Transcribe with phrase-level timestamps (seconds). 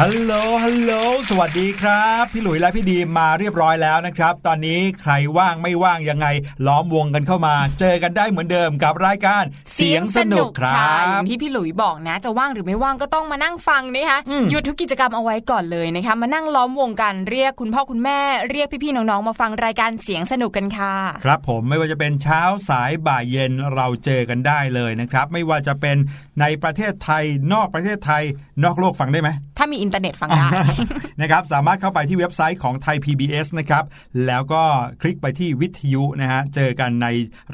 [0.00, 0.32] ฮัลโหล
[0.64, 0.92] ฮัลโหล
[1.30, 6.26] สวัสดีครับ พี่หลุยและพี่ดีมมาเรียบร้อยแล้วนะครับ ตอนนี้ใครว่างไม่ว่างยังไง
[6.66, 9.42] ล้อมวงกันเข้ามา เจอกันได้เหมือนเดิมกับรายการ
[9.74, 18.20] เสียงสนุกครัค่ะบอย่างที่พี่หลุยบอกนะ จะว่างหรือไม่ว่างก็ต้องมานั่งฟังนะคะอืมหยุดทุกกิจกรรมเอาไว้ก่อนเลยนะคะ มานั่งล้อมวงกันเรียกคุณพ่อคุณแม่
[18.50, 20.94] เรียกพี่ๆน้องๆมาฟังรายการเสียงสนุกกันค่ะ
[21.24, 25.96] ครับผมไม่ว่าจะเป็นเช้าสายบ่ายเย็นเราเจอกันได้เลยนะครับ ไม่ว่าจะเป็น
[26.40, 28.22] ในประเทศไทยนอกประเทศไทย
[28.64, 29.28] นอกโลกฟังได้ไหม
[29.58, 30.48] ถ้ามีอินเทอร์เน็ตฟังได้
[31.20, 33.84] นะครับสามารถเข้าไปที่เว็บไซต์ของไทย PBS นะครับ
[34.26, 34.62] แล้วก็
[35.00, 37.08] คลิกไปที่วิทยุนะฮะเจอกันใน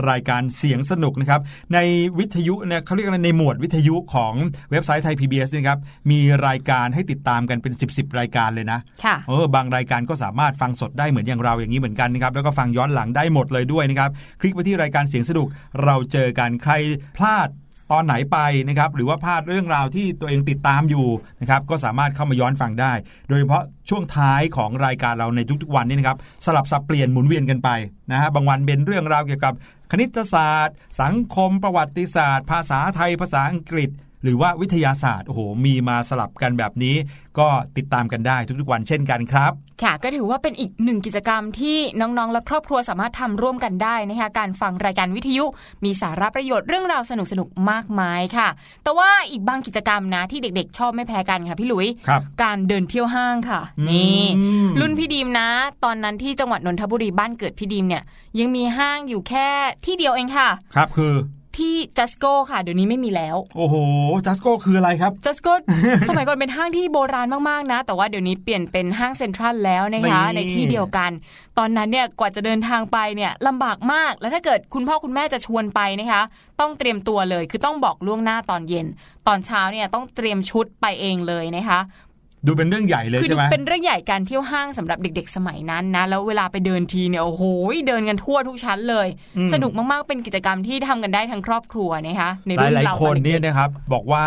[0.08, 1.40] รายการเสียงสนุกนะครับ
[1.74, 1.78] ใน
[2.18, 4.32] วิทยุเนี่ยเขาเรียกอะไรในหมวดวิทยุของ
[4.70, 5.78] เว็บไซต์ไทย PBS นะครับ
[6.10, 15.46] มีรายการให้ติดตามกันเป็น10ๆ รายการเลยนะค่ะเออบางรายการก็สามารถฟังสดได้เหมือนอย่างเราอย่างนี้เหมือนกันนะครับแล้วก็ฟังย้อนหลังได้หมดเลยด้วยนะครับคลิกไปที่รายการเสียงสนุก
[15.84, 16.72] เราเจอกันใคร
[17.16, 17.48] พลาด
[17.92, 21.06] ตอนไหนไปนะครับหรือว่าพลาดเรื่องราวที่ตัวเองติดตามอยู่
[21.40, 22.92] นะครับก็สามารถเข้ามาย้อนฟังได้
[23.28, 27.68] โดยเฉพาะช่วงท้ายของรายการเราในทุกๆวันนี่นะครับสลับสับเปลี่ยนหมุนเวียนกันไป
[28.12, 29.54] นะฮะบางวันเป็นเรื่องราวเกี่ยวกับ
[29.90, 33.90] คณิตศาสตร์ สังคมประวัติศาสตร์ ภาษาไทยภาษาอังกฤษ
[34.22, 36.96] หรือว่าวิทยาศาสตร์โอ้โหมีมาสลับกันแบบนี้
[37.38, 39.52] ก็ติดตามกันได้ทุกๆวันเช่นกันครับ
[39.82, 45.44] ค่ะก็ถือว่าเป็นอีกหนึ่งกิจกรรมที่น้องๆ และครอบครัวสามารถทำร่วมกันได้นะคะการฟังรายการวิทยุ
[45.84, 48.48] มีสาระประโยชน์เรื่องราวสนุกๆมากมายค่ะ
[48.84, 54.22] แต่ว่าอีกบางกิจกรรมนะที่เด็กๆ ชอบไม่แพ้กันค่ะพี่หลุยครับการเดินเที่ยวห้างค่ะอืมนี่
[54.80, 55.48] รุ่นพี่ดีมนะ
[55.84, 58.02] ตอนนั้นที่จังหวัดนนทบุรีบ้านเกิดพี่ดีมเนี่ย
[58.38, 59.48] ยังมีห้างอยู่แค่
[59.86, 61.12] ที่เดียวเองค่ะ ครับคือ
[61.58, 63.74] ที่จัสโก้ค่ะ เดี๋ยวนี้ไม่มีแล้ว โอ้โห
[64.26, 65.52] จัสโก้คืออะไรครับจัสโก้
[66.08, 71.10] สมัยก่อนเป็นห้างที่โบราณมากๆนะ แต่ว่าเดี๋ยวนี้เปลี่ยนเป็นห้างเซ็นทรัลแล้วนะคะนี่ในที่เดียวกัน
[71.58, 76.22] ตอนนั้นเนี่ยกว่าจะเดินทางไปเนี่ยลำบากมาก แล้วถ้าเกิดคุณพ่อคุณแม่จะชวนไปนะคะ
[76.60, 78.86] ต้องเตรียมตัวเลย คือต้องบอกล่วงหน้าตอนเย็น
[79.26, 81.80] ตอนเช้าเนี่ยต้องเตรียมชุดไปเองเลยนะคะ
[82.46, 87.42] ดูเป็นเรื่องใหญ่เลยคืใช่ไหมเป็นเรื่องใหญ่การเที่ยวห้างสำหรับเด็ก ๆ สมัยนั้นนะ แล้วเวลาไปเดินทีเนี่ยโอ้โห
[87.88, 94.24] เดินกันทั่วทุกชั้นเลยอืมสนุกมากๆเป็นกิจกรรมที่ทำกันได้ทั้งครอบครัวนะคะในหรุ่นลายเราๆคนตอด็กๆเนี่ยนะครับบอกว่า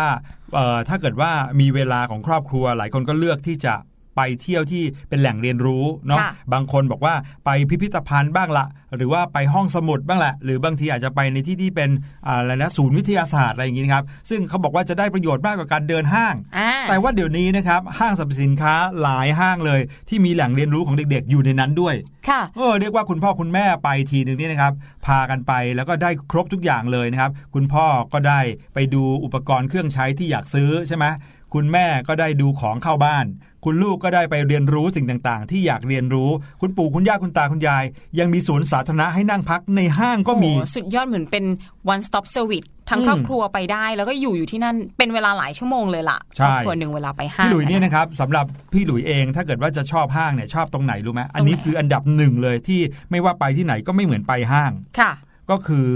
[0.54, 1.30] เอ่อถ้าเกิดว่า
[1.60, 3.74] มีเวลาของครอบครัวหลายคนก็เลือกที่จะ
[4.16, 7.14] ไปเที่ยวที่เป็นแหล่งเรียนรู้เนาะค่ะบางคนบอกว่า
[7.44, 8.66] ไปพิพิธภัณฑ์บ้างละ
[8.96, 11.90] หรือว่าไปห้องสมุดบ้างละ หรือบางทีอาจจะไปในที่ที่เป็น
[12.26, 21.94] อะไรนะศูนย์วิทยาศาสตร์อะไรอย่างนี้นะครับ ซึ่งเขาบอกว่าจะได้ประโยชน์มากกว่าการเดินห้างอ่าแต่ว่าเดี๋ยวนี้นะครับห้างสรรพสินค้าหลายห้างเลย ที่มีแหล่งเรียนรู้ของเด็กๆ อยู่ในนั้นด้วย
[22.28, 24.72] ค่ะ เออเรียกว่าคุณพ่อคุณแม่ไปทีหนึ่งนี่นะครับ
[25.06, 28.40] พากันไปแล้วก็ได้ครบทุกอย่างเลยนะครับ คุณพ่อก็ได้
[28.74, 31.06] ไปดูอุปกรณ์เครื่องใช้ที่อยากซื้อใช่ไหม
[31.54, 33.26] คุณแม่ก็ได้ดูของเข้าบ้าน
[33.66, 36.30] คุณลูกก็ได้ไปเรียนรู้สิ่งต่างๆ ที่อยากเรียนรู้
[36.60, 37.84] คุณปู่คุณย่าคุณตาคุณยาย
[38.18, 41.44] ยังมีสวนสาธารณะให้นั่งพักในห้างก็มีโอ้สุดยอดเหมือนเป็น
[41.92, 52.80] one stop service ทั้งอืมครอบครัวไปได้แล้วก็อยู่อยู่ที่นั่นเป็นเวลาหลายชั่วโมงเลยล่ะใช่ครอบครัวหนึ่งเวลาไปห้างพี่หลุยเนี่ยะนะครับสำหรับพี่หลุยเองถ้าเกิดว่าจะชอบห้างเนี่ยชอบตรงไหนรู้ไหมอันนี้ตรงไหนคืออันดับหนึ่งเลยที่
[53.10, 55.12] ไม่ว่าไปที่ไหนก็ไม่เหมือนไปห้างค่ะ
[55.50, 55.86] ก็คือ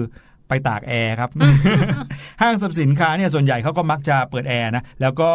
[0.51, 1.31] ไปตากแอร์ครับ
[2.43, 5.31] ห้างสรรพสินค้าเนี่ยส่วนใหญ่เขาก็มักจะเปิดแอร์นะ แล้วก็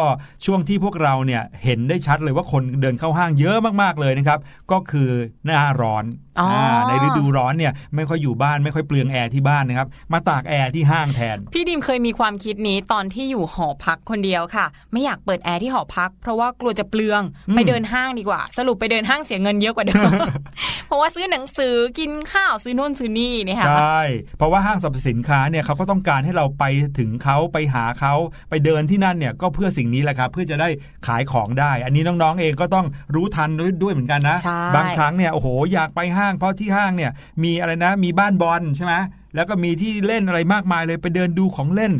[0.46, 4.40] ช่วงที่พวกเราเนี่ยเห็นได้ชัดเลยว่าคนเดินเข้าห้างเยอะมากๆเลยนะครับ
[4.72, 5.10] ก็คือ
[5.44, 6.25] หน้าร้อนอ๋ออ่า
[6.88, 20.10] ในฤดูร้อนเนี่ยไม่ค่อยอยู่บ้านไม่ค่อยเปลืองแอร์ที่บ้านนะครับมาตากแอร์ที่ห้างแทน พี่ดิมเคยมีความคิดนี้ตอนที่อยู่หอพักคนเดียวค่ะ ไม่อยากเปิดแอร์ที่หอพัก เพราะว่ากลัวจะเปลืองอืมไปเดินห้างดีกว่า สรุปไปเดินห้างเสียเงินเยอะกว่าเดิม
[20.86, 24.00] เพราะว่าซื้อหนังสือกินข้าวซื้อนู่นซื้อนี่เนยคะใช่
[24.38, 26.64] เพราะว่าห้างสรรพสินค้าเนี่ยเขาก็ต้องการให้เราไป
[26.98, 28.14] ถึงเขาไปหาเขา
[28.50, 30.68] ไปเดินที่นั่นเนี่ยก็เพื่อสิ่งนี้แหละครับเพื่อจะได้
[31.06, 37.12] ขายของได้ อันนี้น้องๆเองก็ต้องรู้ทันด้วยด้วยเหมือนกันนะใช่บางครั้งเนี่ยโอ้โหอยากไปห้างเพราะที่ห้างเนี่ย
[37.44, 38.94] มีอะไรนะมีบ้านบอลใช่ไหม
[39.34, 41.92] แล้วก็มีที่เล่นอะไรมากมายเลยไปเดินดูของเล่น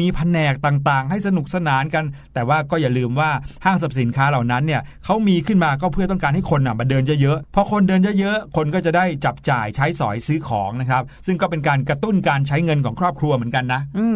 [0.00, 3.30] มีแผนกต่างๆ ให้สนุกสนานกัน แต่ว่าก็อย่าลืมว่า
[3.64, 14.06] ห้างสรรพสินค้าเหล่านั้นเนี่ยเขามีขึ้นมาก็เพื่อต้องการให้คนน่ะมาเดินเยอะๆพอคนเดินเยอะๆคนก็จะได้จับจ่ายใช้สอยซื้อของนะครับ ซึ่งก็เป็นการกระตุ้นการใช้เงินของครอบครัวเหมือนกันนะ อื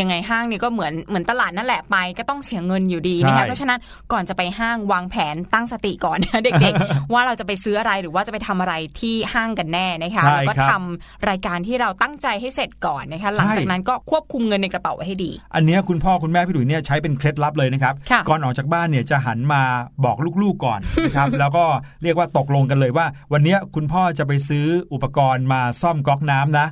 [0.00, 3.78] ยังไงห้างนี่ก็เหมือนเหมือนตลาดนั่นแหละไป ก็ต้องเสียเงินอยู่ดีใช่นะคะเพราะฉะนั้น
[4.12, 19.62] ก่อนจะไปห้างวางแผนตั้งสติก่อนนะเด็กๆ ว่าเราจะไปซื้ออะไรหรือว่าจะไปทำอะไรที่ห้างกันแน่นะคะใช่แล้วก็ครับทำรายการที่เราตั้งใจให้เสร็จก่อนนะคะหลังใช่จากนั้นก็ควบคุมเงินในกระเป๋าไว้ให้ดี อันเนี้ยคุณพ่อคุณแม่พี่หลุยเนี่ยใช้เป็นเคล็ดลับเลยนะครับค่ะก่อนออกจากบ้านเนี่ยจะหันมา
[20.04, 21.64] บอกลูกๆก่อนนะครับแล้วก็
[22.02, 26.66] เรียกว่าตกลงกันเลยว่า วันเนี้ยคุณพ่อจะไปซื้ออุปกรณ์มาซ่อมก๊อกน้ำนะ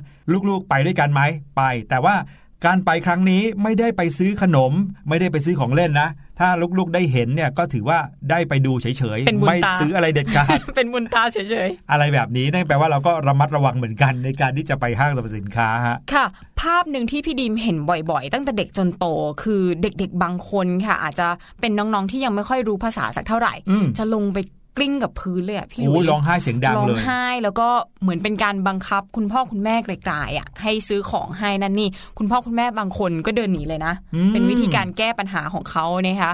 [0.49, 1.21] ลูกๆไปด้วยกันไหม
[1.57, 2.15] ไป แต่ว่า
[2.65, 4.71] การไปครั้งนี้ไม่ได้ไปซื้อขนม
[5.09, 7.99] ไม่ได้ไปซื้อของเล่นนะ ถ้าลูกๆได้เห็นเนี่ยก็ถือว่า
[8.31, 11.37] ได้ไปดูเฉยเป็นบุญๆไม่ตาซื้ออะไรเด็ดขาดเป็นบุญตาเฉ
[11.67, 16.25] ยอะไรแบบนี้นั่นแปลว่าเราก็ระมัดระวังเหมือนกันในการที่จะไปห้างสรรพสินค้าฮะๆค่ะ
[16.61, 19.05] ภาพหนึ่งที่พี่ดีมเห็นบ่อยๆ ตั้งแต่เด็กจนโต
[19.43, 21.27] คือเด็กๆบางคนค่ะ อาจจะ
[21.61, 24.37] เป็นน้องๆที่ยังไม่ค่อยรู้ภาษาสักเท่าไหร่อืมจะลงไป
[24.77, 27.67] กลิ้งกับพื้นเลยอะพี่โอ้ลุยยร้องไห้เสียงดังร้องเลยไห้แล้วก็
[28.01, 36.31] เหมือนเป็นการบังคับ คุณพ่อคุณแม่ไกลๆอะ ให้ซื้อของให้นั่นนี่ คุณพ่อคุณแม่บางคนก็เดินหนีเลยนะอืมเป็นวิธีการแก้ปัญหาของเขานะคะ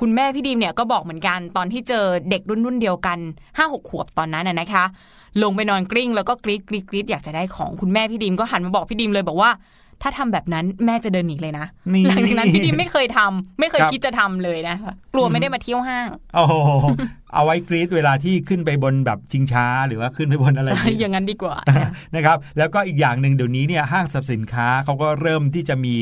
[0.00, 3.18] คุณแม่พี่ดีมเนี่ยก็บอกเหมือนกันตอนที่เจอเด็กรุ่นรุ่นๆเดียวกัน
[3.56, 4.84] ห้าหกขวบตอนนั้นน่ะนะคะ
[5.42, 9.50] ลงไปนอนกลิ้งแล้วก็กรีดกรีดกรีดอยากจะได้ของคุณแม่พี่ดีมก็หันมาบอกพี่ดีมเลยบอกว่า
[10.02, 16.54] ถ้าทำแบบนั้นแม่จะเดินหนีเลยนะนี่หลังจากนั้นพี่ดีมไม่เคยทำไม่เคยครับคิดจะทำเลยนะคะกลัวไม่ได้มาเที่ยวห้างโอ้โห
[17.34, 21.56] เอาไว้กรีดเวลาที่ขึ้นไปบนแบบชิงช้า หรือว่าขึ้นไปบนอะไรอย่างนี้อย่างนั้นดีกว่า
[22.14, 25.96] นะครับ แล้วก็อีกอย่างหนึ่งเดี๋ยวนี้เนี่ยห้างสรรพสินค้าเขาก็เริ่มที่จะมี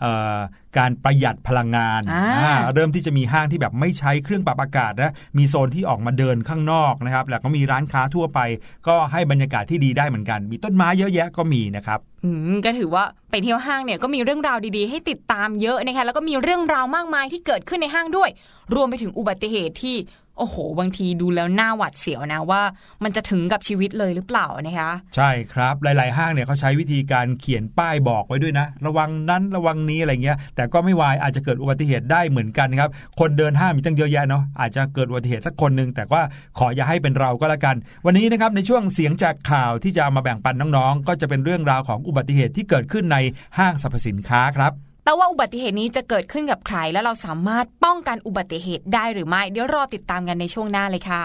[0.00, 0.36] เอ่อ
[0.78, 8.40] การประหยัดพลังงานอ่าอ่าเริ่มที่จะมีห้างที่แบบไม่ใช้เครื่องปรับอากาศนะมีโซนที่ออกมาเดินข้างนอกนะครับ แล้วก็มีร้านค้าทั่วไป
[8.88, 18.30] ก็ให้บรรยากาศที่ดีได้เหมือนกัน มีต้นไม้เยอะแยะก็มีนะครับอืมก็ถือว่าไปเที่ยวห้างเนี่ยก็มีเรื่องราวดีๆ ให้ติดตามเยอะนะคะแล้วก็มีเรื่องราวมากมายที่เกิดขึ้นในห้างด้วย
[18.74, 19.96] รวมไปถึงอุบัติเหตุที่
[20.38, 22.62] โอ้โห บางทีดูแล้วหน้าหวัดเสียวนะว่า
[23.04, 36.22] มันจะถึงกับชีวิตเลยหรือเปล่านะคะ ใช่ครับหลาย ๆ ห้างเนี่ยเขาใช้วิธีการเขียนป้ายบอกไว้ด้วยนะ ระวังนั้นระวังนี้อะไรเงี้ย แต่ก็ไม่วายอาจจะเกิดอุบัติเหตุได้เหมือนกันครับ คนเดินห้างมีตั้งเยอะแยะเนาะอาจจะเกิดอุบัติเหตุสักคนหนึ่งแต่ว่า
[36.58, 37.76] ขออย่าให้เป็นเราก็แล้วกัน
[38.06, 43.18] วันนี้นะครับในช่วงเสียงจากข่าวที่จะมาแบ่งปันน้อง ๆ ก็จะเป็นเรื่องราวของอุบัติเหตุที่เกิดขึ้นใน
[43.58, 51.22] ห้างสรรพสินค้าครับ แต่ว่าอุบัติเหตุนี้จะเกิดขึ้นกับใคร แล้วเราสามารถป้องกันอุบัติเหตุได้หรือไม่ เดี๋ยวรอติดตามกันในช่วงหน้าเลยค่ะ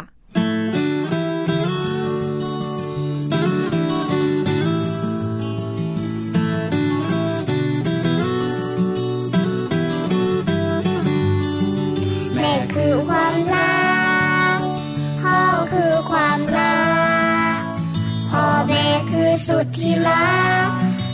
[12.76, 13.80] คือความรั
[14.58, 14.60] ก
[15.22, 15.40] พ่อ
[15.74, 16.80] คือความรั
[17.58, 17.60] ก
[18.30, 20.30] พ่อแม่คือสุดที่รั
[20.68, 20.79] ก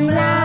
[0.00, 0.39] คือ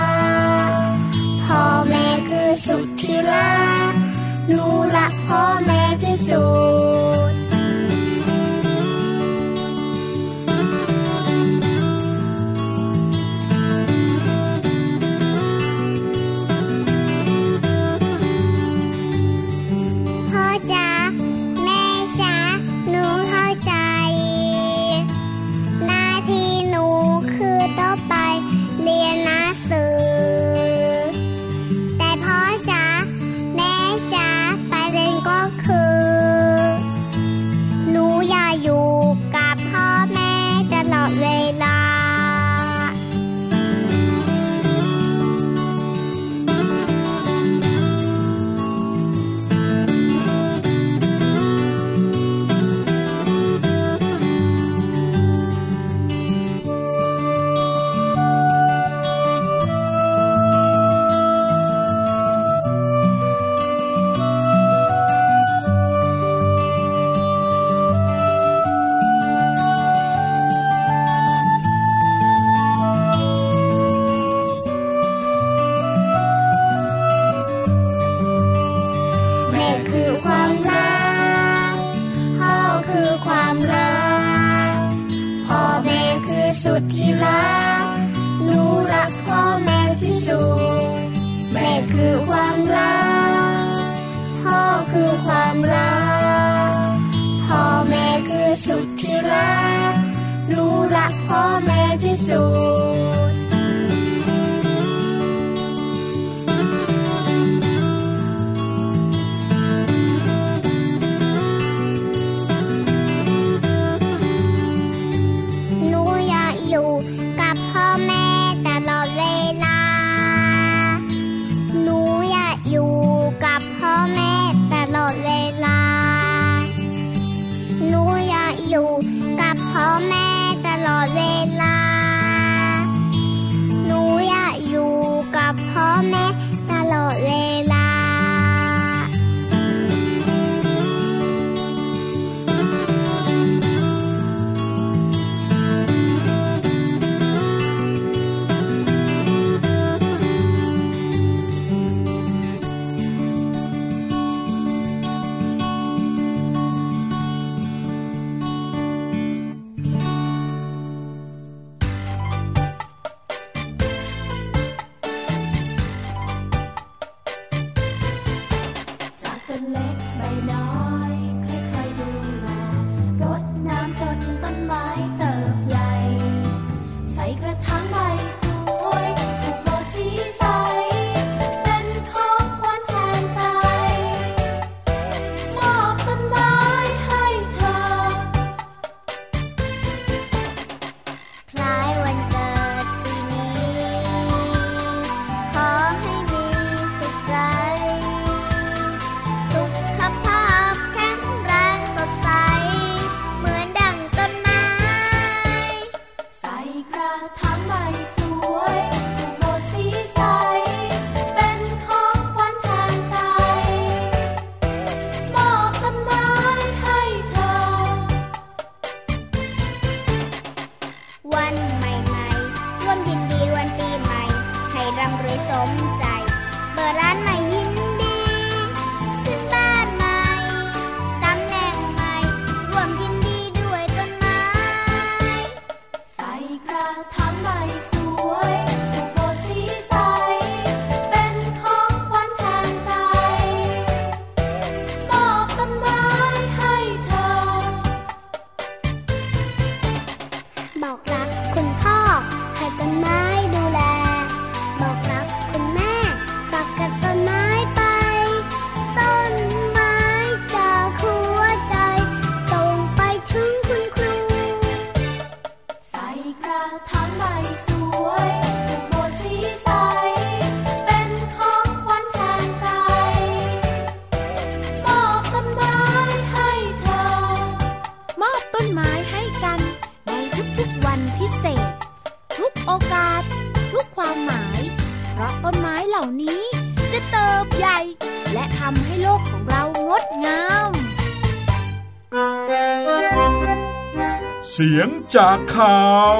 [294.58, 295.82] เสียงจากข่า
[296.16, 296.18] ว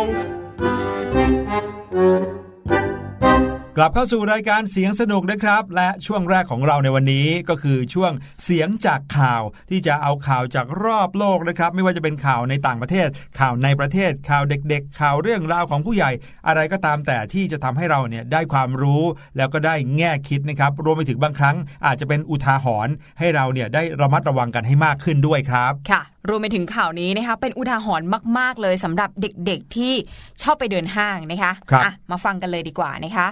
[3.78, 8.12] กลับเข้าสู่รายการเสียงสนุกนะครับ และช่วงแรกของเราในวันนี้ก็คือช่วง
[8.44, 13.08] เสียงจากข่าวที่จะเอาข่าวจากรอบโลกนะครับ ไม่ว่าจะเป็นข่าวในต่างประเทศ
[13.40, 16.12] ข่าวในประเทศ ข่าวเด็ก ๆ ข่าวเรื่องราวของผู้ใหญ่
[16.48, 19.04] อะไรก็ตามแต่ที่จะทำให้เราเนี่ยได้ความรู้
[19.38, 28.08] แล้วก็ได้แง่คิดนะครับรวมไปถึงบางครั้งอาจจะเป็นอุทาหรณ์ให้เราเนี่ยได้ระมัดระวังกันให้มากขึ้นด้วยครับค่ะ รวมไปถึงข่าวนี้นะคะเป็นอุทาหรณ์
[28.38, 29.94] มาก ๆ เลยสำหรับเด็กๆที่
[30.42, 33.28] ชอบไปเดินห้างนะคะครับอะมาฟังกันเลยดีกว่านะคะ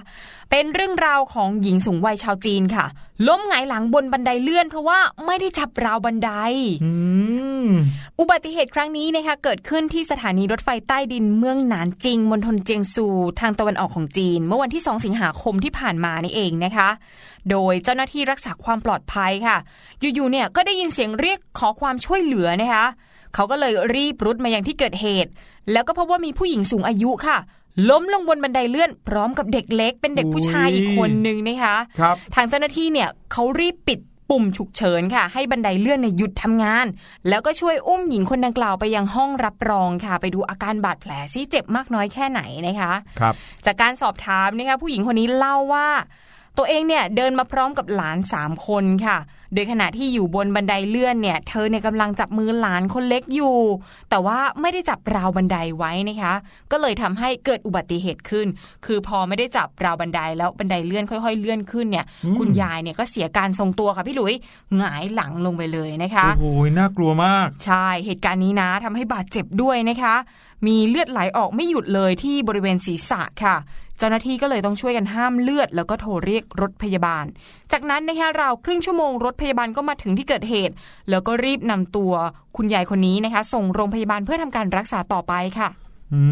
[0.50, 2.86] เป็นเรื่องราวของหญิงสูงวัยชาวจีนค่ะ
[3.28, 6.30] ล้มหงายหลังบนบันไดเลื่อน เพราะว่าไม่ได้จับราวบันได
[6.84, 6.92] อื
[7.66, 7.68] ม
[8.20, 13.06] อุบัติเหตุครั้งนี้นะคะเกิดขึ้นที่สถานีรถไฟใต้ดินเมืองหนานจิงมณฑลเจียงซู
[13.40, 16.88] ทางตะวันออกของจีน เมื่อวันที่ 2 สิงหาคมที่ผ่านมานี่เองนะคะ
[17.50, 19.56] โดยเจ้าหน้าที่รักษาความปลอดภัยค่ะ
[20.14, 22.86] อยู่ๆเนี่ยก็ได้ยินเสียงเรียกขอความช่วยเหลือนะคะ
[23.34, 25.30] เขาก็เลยรีบรุดมายังที่เกิดเหตุ
[25.72, 27.38] แล้วก็พบว่ามีผู้หญิงสูงอายุค่ะ
[27.90, 36.86] ล้มลงบนบันไดเลื่อน พร้อมกับเด็กเล็ก เป็นเด็กผู้ชายอีกคนนึงนะคะครับทางเจ้าหน้าที่เนี่ยเขารีบปิดปุ่มฉุกเฉินค่ะ ให้บันไดเลื่อนเนี่ยหยุดทำงาน
[37.28, 43.34] แล้วก็ช่วยอุ้มหญิงคนดังกล่าวไปยังห้องรับรองค่ะ ไปดูอาการบาดแผลซิเจ็บมากน้อยแค่ไหนนะคะ ครับ
[43.66, 45.88] จากการสอบถามนะคะผู้หญิงคนนี้เล่าว่า
[46.58, 49.18] ตัวเองเนี่ยเดินมาพร้อมกับหลานสามคนค่ะ
[49.54, 53.58] โดยขณะที่อยู่บนบันไดเลื่อนเนี่ย เธอเนี่ยกำลังจับมือหลานคนเล็กอยู่
[54.10, 56.34] แต่ว่าไม่ได้จับราวบันไดไว้นะคะ
[56.70, 58.46] ก็เลยทำให้เกิดอุบัติเหตุขึ้น
[58.86, 64.34] คือพอไม่ได้จับราวบันไดแล้วบันไดเลื่อนค่อยๆ เลื่อนขึ้นเนี่ยอืมคุณยายเนี่ยก็เสียการทรงตัวค่ะพี่หลุย
[64.76, 66.46] หงายหลังลงไปเลยนะคะโอ้โห
[66.78, 70.14] น่ากลัวมาก ใช่เหตุการณ์นี้นะทำให้บาดเจ็บด้วยนะคะ
[70.66, 73.56] มีเลือดไหลออกไม่หยุดเลยที่บริเวณศีรษะค่ะ
[73.98, 77.24] เจ้าหน้าที่ก็เลยต้องช่วยกันห้ามเลือด แล้วก็โทรเรียกรถพยาบาล
[77.72, 80.74] จากนั้นนะคะราวครึ่งชั่วโมงรถพยาบาลก็มาถึงที่เกิดเหตุ
[81.10, 82.12] แล้วก็รีบนำตัว
[82.56, 85.68] คุณยายคนนี้นะคะ ส่งโรงพยาบาลเพื่อทำการรักษาต่อไปค่ะ
[86.12, 86.22] อื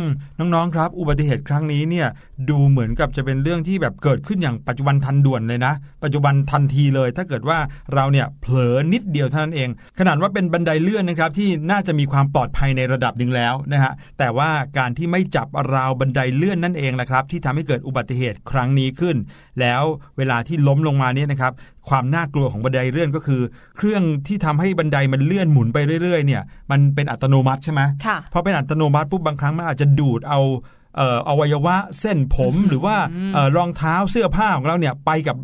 [0.00, 0.02] ม
[0.38, 2.08] น้องๆครับ อุบัติเหตุครั้งนี้เนี่ย
[2.50, 5.74] ดูเหมือนกับจะเป็นเรื่องที่แบบเกิดขึ้นอย่างปัจจุบันทันด่วนเลยนะ
[6.04, 7.58] ปัจจุบันทันทีเลย ถ้าเกิดว่า
[7.94, 19.16] เราเนี่ยเผลอนิดเดียวเท่านั้นเอง ขนาดว่าเป็นบันไดเลื่อนนะครับที่น่าจะมีความปลอดภัยในระดับหนึ่งแล้วนะฮะแต่ว่าการที่ไม่จับราวบันไดเลื่อนนั่นเองแหละครับที่ทำให้เกิดอุบัติเหตุครั้งนี้ขึ้น
[19.60, 19.82] แล้ว
[20.18, 21.52] เวลาที่ล้มลงมาเนี่ยนะครับ
[21.88, 23.42] ความน่ากลัวของบันไดเลื่อนก็คือ
[23.76, 30.40] เครื่องที่ทำให้บันไดมันเลื่อนหมุนไปเรื่อยๆเนี่ยมันเป็นอัตโนมัติใช่ไหมค่ะพอเป็นอัตโนมัติปุ๊บบางครั้งมันอาจจะดูดเอา
[30.81, 32.96] เอ่ออวัยวะเส้นผมหรือว่า
[33.34, 35.38] เอ่อรองเท้าเสื้อผ้าของเราเนี่ยไปกับ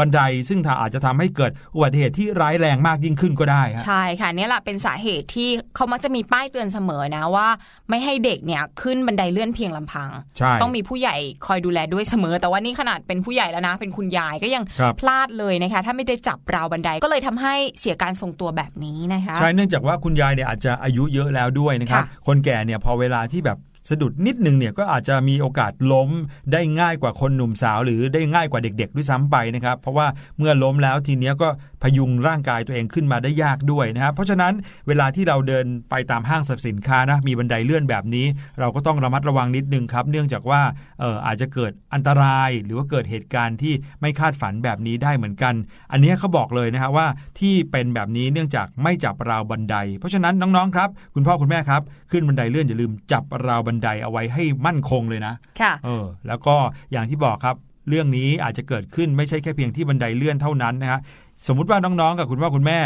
[0.00, 7.48] บันไดซึ่งถ้าอาจจะทำให้เกิดอุบัติเหตุที่ร้ายแรงมากยิ่งขึ้นก็ได้ฮะใช่ค่ะเนี่ยแหละเป็นสาเหตุที่เขามักจะมีป้ายเตือนเสมอนะว่า
[7.90, 26.10] ไม่ให้เด็กเนี่ยขึ้นบันไดเลื่อนเพียงลำพังใช่ต้องมีผู้ใหญ่คอยดูแลด้วยเสมอ แต่ว่านี่ขนาดเป็นผู้ใหญ่แล้วนะ เป็นคุณยายก็ยังครับพลาดเลยนะคะ ถ้าไม่ได้จับราวบันไดก็เลยทำให้เสียการทรงตัวแบบนี้นะคะ ใช่เนื่องจากว่าคุณยายเนี่ยอาจจะอายุเยอะแล้วด้วยนะครับค่ะคนแก่เนี่ยพอเวลาที่แบบ สะดุดนิดนึงเนี่ยก็อาจจะมีโอกาสล้ม
[26.52, 30.06] ได้ง่ายกว่าคนหนุ่มสาว หรือได้ง่ายกว่าเด็ก ๆ ด้วยซ้ำไปนะครับ เพราะว่า
[30.38, 31.48] เมื่อล้มแล้วทีเนี้ยก็
[31.82, 34.52] พยุงร่างกายตัวเองขึ้นมาได้ยากด้วยนะครับเพราะฉะนั้น
[34.88, 38.26] เวลาที่เราเดินไปตามห้างสรรพสินค้านะมีบันไดเลื่อนแบบนี้
[38.60, 40.60] เราก็ต้องระมัดระวังนิดนึงครับ เนื่องจากว่า
[41.00, 45.54] เอออาจจะเกิดอันตรายหรือว่าเกิดเหตุการณ์ที่ไม่คาดฝันแบบนี้ได้เหมือนกัน
[45.92, 47.06] อันเนี้ยเขาบอกเลยนะฮะว่า
[47.40, 56.56] ที่เป็นแบบนี้เนื่องจากไม่จับราวบันได เพราะฉะนั้นน้องๆครับ คุณพ่อคุณแม่ครับ ขึ้นบันไดเลื่อนอย่าลืมจับราวบันไดเอาไว้ให้มั่นคงเลยนะค่ะเออแล้วก็
[56.92, 57.56] อย่างที่บอกครับ
[57.88, 61.00] เรื่องนี้อาจจะเกิดขึ้นไม่ใช่แค่เพียงที่บันไดเลื่อนเท่านั้นนะฮะ
[61.46, 62.78] สมมุติว่าน้องๆ กับคุณพ่อคุณแม่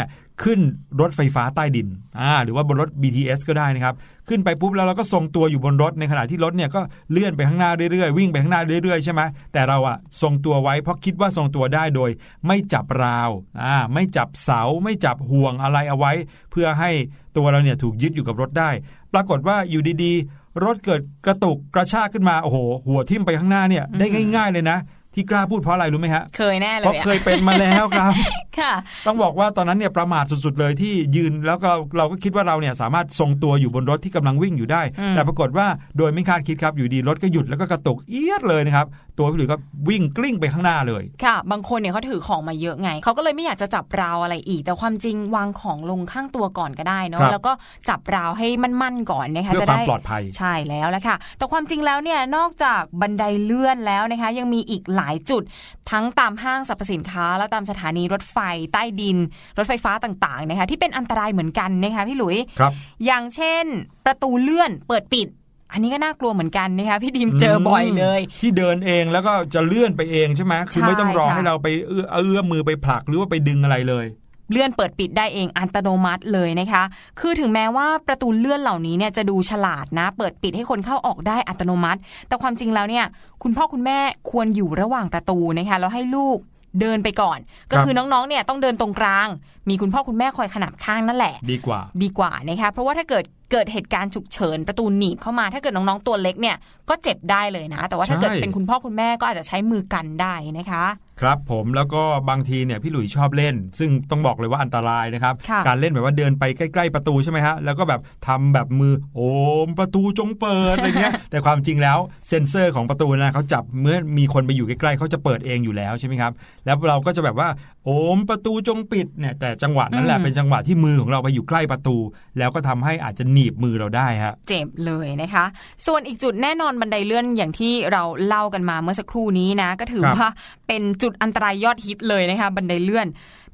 [0.43, 0.59] ขึ้น
[1.01, 1.87] รถไฟฟ้าใต้ดิน
[2.19, 3.95] อ่าหรือว่าบนรถ BTS ก็ได้นะครับ
[4.29, 9.21] ขึ้นไปปุ๊บแล้วเราก็ทรงตัวอยู่บนรถในขณะที่รถเนี่ยก็เลื่อนไปข้างหน้าเรื่อยๆวิ่งไปข้างหน้าเรื่อยๆใช่ไหม
[9.53, 12.09] แต่เราอะทรงตัวไว้เพราะคิดว่าทรงตัวได้โดย
[12.47, 13.29] ไม่จับราว
[13.63, 16.11] อ่าไม่จับเสาไม่จับห่วงอะไรเอาไว้
[16.51, 16.91] เพื่อให้
[17.37, 18.69] ตัวเราเนี่ยถูกยึดอยู่กับรถได้
[19.13, 24.77] ปรากฏว่าอยู่ดีๆ รถเกิดกระตุกกระชากขึ้นมาโอ้โห หัวทิ่มไปข้างหน้าเนี่ยได้ง่าย ๆเลยนะ
[25.17, 28.13] ที่กล้าพูดเพราะอะไรรู้ไหมฮะเคยแน่เลเพราะยอะเคยเป็นมาแล้วครับ
[28.59, 28.73] ค่ะ
[29.07, 39.57] ต้องบอกว่าตอนนั้นเนี่ยประมาทสุดๆเลยที่ยืนแล้วก็เราก็คิดว่าเราเนี่ยสามารถทรงตัวอยู่บนรถที่กำลังวิ่งอยู่ได้อืมแต่ปรากฏว่าโดยไม่คาดคิดครับอยู่ดีรถก็หยุดแล้วก็กระตุกเอียดเลยนะครับ ตัวพี่หลุยส์ก็
[39.89, 47.51] วิ่งกลิ้งไปข้างหน้าเลย ค่ะ บางคนเนี่ยเขาถือของมาเยอะไงเขาก็เลยไม่อยากจะจับราวอะไรอีก แต่ความจริงวางของลงข้างตัวก่อนก็ได้เนาะครับแล้วก็
[47.89, 55.43] จับราวให้มั่นๆก่อนนะคะเพื่อจะความได้ปลอดภัยใช่แล้วแหละค่ะ แต่ความจริงแล้วเนี่ยนอกจากบันไดเลื่อนแล้วนะคะ ยังมีอีกหลายจุด
[55.91, 58.37] ทั้งตามห้างสรรพสินค้า และตามสถานีรถไฟ
[58.73, 59.17] ใต้ดิน
[59.57, 62.71] รถไฟฟ้าต่างๆนะคะที่เป็นอันตรายเหมือนกันนะคะพี่หลุยครับ
[63.05, 63.65] อย่างเช่น
[64.05, 65.27] ประตูเลื่อนเปิดปิด
[65.71, 74.05] อันนี้ก็น่ากลัวเหมือนกันนะคะพี่ดิมเจอบ่อยเลย ที่เดินเองแล้วก็จะเลื่อนไปเองใช่ไหมคือใช่ไม่ต้องรอค่ะให้เราไปเอื้อเอื้อมมือไปผลักหรือว่าไปดึงอะไรเลย
[74.51, 76.83] เลื่อนเปิดปิดได้เองอัตโนมัติเลยนะคะ
[77.19, 83.05] คือถึงแม้ว่าประตูเลื่อนเหล่านี้เนี่ยจะดูฉลาดนะ เปิดปิดให้คนเข้าออกได้อัตโนมัติ แต่ความจริงแล้วเนี่ย
[83.43, 83.99] คุณพ่อคุณแม่
[84.31, 86.37] ควรอยู่ระหว่างประตูนะคะแล้วให้ลูก
[86.81, 87.39] เดินไปก่อน
[87.71, 89.27] ก็คือน้องๆเนี่ยต้องเดินตรงกลาง
[89.69, 96.55] มีคุณพ่อคุณแม่คอยขนับข้างนั่นแหละ ดีกว่า ดีกว่านะคะเพราะว่าถ้าเกิด เกิดเหตุการณ์ฉุกเฉินประตูหนีบเข้ามา ถ้าเกิดน้องๆตัวเล็กเนี่ย
[96.89, 100.85] ก็เจ็บได้เลยนะ แต่ว่าถ้าเกิดใช่เป็นคุณพ่อคุณแม่ก็อาจจะใช้มือกันได้นะคะ
[101.21, 109.21] ครับผมแล้วก็บางทีเนี่ยพี่หลุยชอบเล่น ซึ่งต้องบอกเลยว่าอันตรายนะครับค่ะการเล่นแบบว่าเดินไปใกล้ ๆประตูใช่ไหมฮะแล้วก็แบบทำแบบมือโอ
[109.65, 116.31] มประตูจงเปิดอะไรเงี้ยแต่ความจริงแล้วเซ็นเซอร์ของประตูนะเขาจับเมื่อมีคนไปอยู่ใกล้ๆเขาจะเปิดเองอยู่แล้วใช่ไหมครับ
[116.65, 117.49] แล้วเราก็จะแบบว่า
[117.85, 121.97] โอมประตูจงปิดเนี่ยแต่จังหวะนั้นแหละอืมเป็นจังหวะที่มือของเราไปอยู่ใกล้ประตู
[122.37, 125.45] แล้วก็ทำให้อาจจะหนีบมือเราได้ฮะเจ็บเลยนะคะ
[125.85, 130.29] ส่วนอีกจุดแน่นอนบันไดเลื่อนอย่างที่เราเล่ากันมาเมื่อสักครู่นี้นะ ก็ถือครับว่า
[130.67, 133.07] เป็นจุดอันตรายยอดฮิตเลยนะคะ บันไดเลื่อน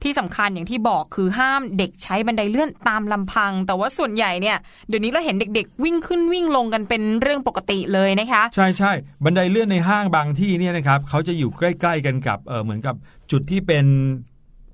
[0.03, 8.91] ที่สำคัญอย่างที่บอกคือห้ามเด็กใช้บันไดเลื่อนตามลำพัง แต่ว่าส่วนใหญ่เนี่ยเดี๋ยวนี้เราเห็นเด็กๆ วิ่งขึ้นวิ่งลงกันเป็นเรื่องปกติเลยนะคะ ใช่ใช่
[9.25, 12.95] บันไดเลื่อนในห้างบางที่เนี่ยนะครับเขาจะอยู่ใกล้ ๆ กันกับเออเหมือนกับ
[13.31, 13.85] จุดที่เป็น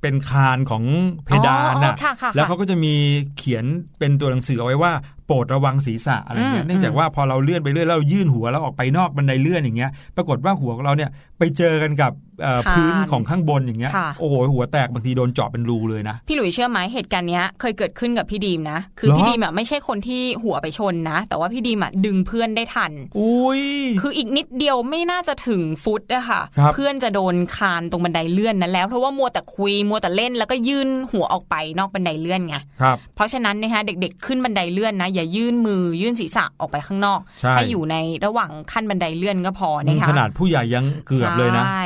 [0.02, 0.84] เป็นคานของ
[1.26, 2.94] เพดานอ๋อน่ะค่ะค่ะค่ะแล้วเขาก็จะมี
[3.38, 3.66] เขียน
[4.00, 12.14] เป็นตัวหนังสือเอาไว้ว่าโปรดระวังศีรษะอะไรเงี้อืยมเนื่องจากว่าพอเราเลื่อนไปเรื่อยแล้วเรายื่นหัวแล้วออกไปนอกบันไดเลื่อนอย่างเงี้ยปรากฏว่าหัวของเราเนี่ยไปเจอกันกับ
[12.44, 23.64] เอ่อคานพื้นของข้างบนอย่างเงี้ยค่ะโอ้โหหัวแตกบางทีโดนเจาะเป็นรูเลยนะ พี่หลุยเชื่อไหมเหตุการณ์เนี้ยเคยเกิดขึ้นกับพี่ดีมนะ คือเหรอพี่ดีมอะไม่ใช่คนที่หัวไปชนนะ แต่ว่าพี่ดีมอะดึงเพื่อนได้ทัน อุ้ย
[24.02, 41.86] คืออีกนิดเดียวไม่น่าจะถึงฟุตอะค่ะครับเพื่อนจะโดนคานตรงบันไดเลื่อนนั้นแล้วเพราะว่ามัวแต่คุยมัวแต่เล่นแล้วก็ยื่นหัวออกไปนอกบันไดเลื่อนไงครับเพราะฉะนั้นนะคะเด็ก ๆ ขึ้นบันไดเลื่อนนะอย่ายื่นมือยื่นศีรษะออกไปข้างนอกใช่อยู่ในระหว่างขั้นบันไดเลื่อนก็พอนะคะขนาดผู้ใหญ่ยังเกือบเลยนะใช่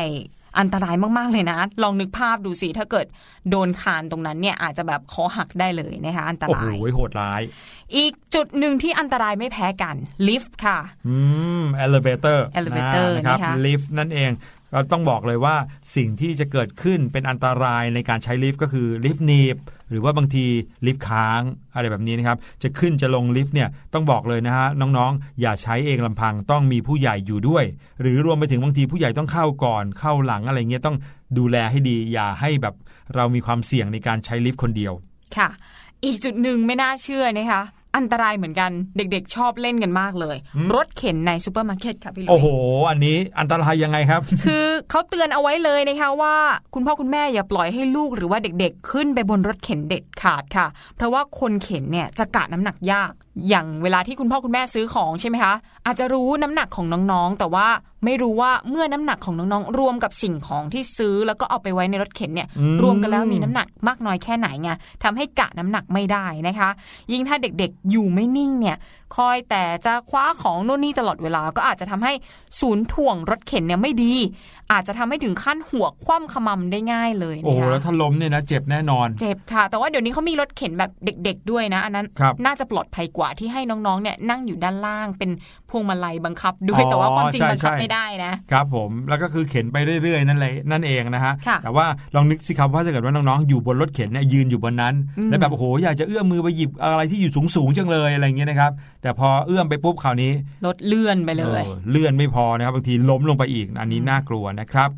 [0.60, 3.06] อันตรายมาก ๆ เลยนะ ลองนึกภาพดูสิ ถ้าเกิด
[3.50, 7.42] โดนคานตรงนั้นเนี่ยอาจจะแบบคอหักได้เลยนะคะอันตโอ้โหรายโหดร้าย
[7.98, 9.96] อีกจุดหนึ่งที่อันตรายไม่แพ้กัน
[10.28, 11.16] ลิฟต์ค่ะ อื
[11.62, 14.32] ม elevator elevator นะครับนะคะลิฟต์นั่นเอง
[14.74, 15.56] เราต้องบอกเลยว่า
[15.96, 19.58] สิ่งที่จะเกิดขึ้นเป็นอันตรายในการใช้ลิฟต์ก็คือลิฟต์หนีบ
[19.94, 20.46] หรือว่าบางที
[20.86, 21.42] ลิฟต์ค้าง
[21.76, 27.66] อะไรแบบนี้นะครับ จะขึ้นจะลงลิฟต์เนี่ยต้องบอกเลยนะฮะน้องๆ อย่าใช้เองลำพังต้องมีผู้ใหญ่อยู่ด้วย
[28.02, 30.98] หรือรวมไปถึงบางทีผู้ใหญ่ต้องเข้าก่อนเข้าหลังอะไรเงี้ยต้อง
[31.38, 32.76] ดูแลให้ดี อย่าให้แบบ
[33.16, 34.94] เรามีความเสี่ยงในการใช้ลิฟต์คนเดียว
[35.38, 35.50] ค่ะ
[36.06, 37.64] อีกจุดหนึ่งไม่น่าเชื่อนะคะ
[37.98, 42.48] อันตรายเหมือนกันเด็กๆ ชอบเล่นกันมากเลยอืมรถเข็นในซูเปอร์มาร์เก็ตค่ะพี่ลุยโอ้โห
[42.90, 46.36] อันนี้อันตรายยังไงครับ คือเขาเตือนเอาไว้เลยนะคะว่า
[46.74, 53.12] คุณพ่อคุณแม่อย่าปล่อยให้ลูกหรือว่าเด็กๆ ขึ้นไปบนรถเข็นเด็ดขาดค่ะ เพราะว่าคนเข็นเนี่ยจะกะน้ำหนักยาก
[53.50, 55.54] อย่างเวลาที่คุณพ่อคุณแม่ซื้อของใช่ไหมคะ
[55.86, 57.68] อาจจะรู้น้ำหนักของน้องๆ แต่ว่า
[58.06, 64.70] ไม่รู้ว่าเมื่อน้ำหนักของน้องๆ รวมกับสิ่งของที่ซื้อแล้วก็เอาไปไว้ในรถเข็นเนี่ยอืมรวมกันแล้วมีน้ำหนักมากน้อยแค่ไหนไง
[65.04, 66.70] ทำให้กะน้ำหนักไม่ได้นะคะ
[67.12, 68.78] ยิ่งถ้าเด็กๆอยู่ไม่นิ่งเนี่ย
[69.16, 72.14] คอยแต่จะคว้าของโน่นนี่ตลอดเวลา ก็อาจจะทำให้
[72.60, 74.14] ศูนย์ถ่วงรถเข็นเนี่ยไม่ดี
[74.72, 85.32] อาจจะทำให้ถึงขั้นหัวคว่ำขมำได้ง่ายเลยโอ้นะโหคะแล้วถ้าล้มเนี่ยนะเจ็บแน่นอน เจ็บค่ะ แต่ว่าเดี๋ยวนี้เขามีรถเข็นแบบเด็ก ๆ ด้วยนะ อันนั้นครับน่าจะปลอดภัยกว่าที่ให้น้องๆเนี่ยนั่งอยู่ด้านล่างเป็น
[85.70, 98.72] พวงมาลัยบังคับ ด้วยอ๋อแต่ว่าความจริงใช่บังคับใช่ไม่ได้นะครับผมแล้วก็คือเข็นไปเรื่อยๆนั่นเลยนั่นเองนะฮะค่ะแต่ว่าลองนึกสิครับว่าถ้าเกิดว่าน้องๆอยู่บนรถเข็นเนี่ยยืนอยู่บนนั้นอืมแล้วแบบโอ้โหอยากจะเอื้อมมือไปหยิบอะไรที่อยู่สูงๆจังเลยอะไรเงี้ยนะครับ
[99.04, 100.32] แต่พอเอื้อมไปปุ๊บคราวนี้
[100.66, 104.90] รถเลื่อนไปเลยออเลื่อนไม่พอนะครับบางทีล้มลงไปอีก อันนี้น่ากลัวนะครับ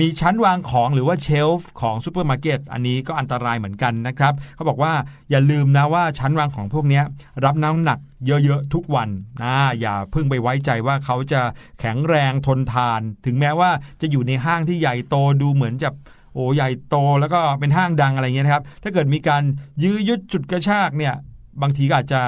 [0.00, 4.92] มีชั้นวางของหรือว่า shelf ของซูเปอร์มาร์เก็ตอันนี้ก็อันตรายเหมือนกันนะครับเขาบอกว่า
[5.30, 7.04] อย่าลืมนะว่าชั้นวางของพวกเนี้ย
[7.44, 9.08] รับน้ำหนักเยอะๆทุกวัน
[9.42, 11.40] นะอย่าเพิ่งไปไว้ใจว่าเขาจะ
[11.80, 15.90] แข็งแรงทนทาน ถึงแม้ว่าจะอยู่ในห้างที่ใหญ่โตดูเหมือนจะ
[16.34, 19.42] โอ้ใหญ่โตแล้วก็เป็นห้างดังอะไรเงี้ยนะครับ ถ้าเกิดมีการ
[19.82, 21.14] ยื้อยุดจุดกระชากเนี่ย
[21.62, 22.22] บางทีก็อาจจะ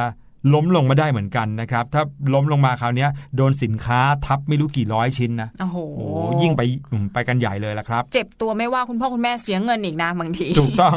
[0.55, 2.03] ล้มลงมาได้เหมือนกันนะครับ ถ้า
[2.35, 6.07] ล้มลงมาคราวเนี้ยโดนสินค้าทับไม่รู้กี่ร้อยชิ้นนะ โอ้โหโอ้
[6.42, 10.96] ยิ่งไปอืมไปกันใหญ่เลยละครับ เจ็บตัวไม่ว่าคุณพ่อคุณแม่เสียเงินอีกนะบางที ถูกต้อง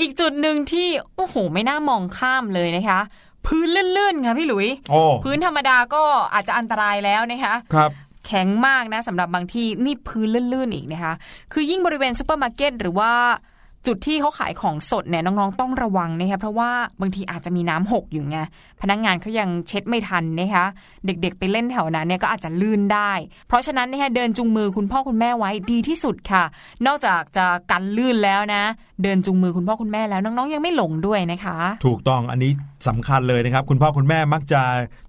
[0.00, 3.00] อีกจุดหนึ่งที่ โอ้โห ไม่น่ามองข้ามเลยนะคะ
[3.46, 6.02] พื้นลื่นๆค่ะพี่หลุยโอ้พื้นธรรมดาก็
[6.34, 7.90] อาจจะอันตรายแล้วนะคะ ครับ
[8.26, 11.14] แข็งมากนะสำหรับบางที่นี่พื้นลื่นๆอีกนะคะ
[11.52, 13.12] คือยิ่งบริเวณซูเปอร์มาร์เก็ตหรือว่า
[13.86, 16.70] จุดที่เขาขายของสดเนี่ยน้องๆต้องระวังนะคะเพราะว่า
[17.00, 18.38] บางทีอาจจะมีน้ำหกอยู่ไง
[18.82, 20.64] พนักงานเขายังเช็ดไม่ทันนะคะ
[21.06, 23.12] เด็กๆ ไปเล่นแถวนั้นเนี่ยก็อาจจะลื่นได้
[23.48, 26.44] เพราะฉะนั้นนะคะเดินจูงมือคุณพ่อคุณแม่ไว้ดีที่สุดค่ะ
[26.86, 28.62] นอกจากจะกันลื่นแล้วนะ
[29.02, 32.52] เดินจูงมือคุณพ่อคุณแม่แล้วน้องๆยังไม่หลงด้วยนะคะ ถูกต้องอันนี้
[32.88, 34.62] สำคัญเลยนะครับ คุณพ่อคุณแม่มักจะ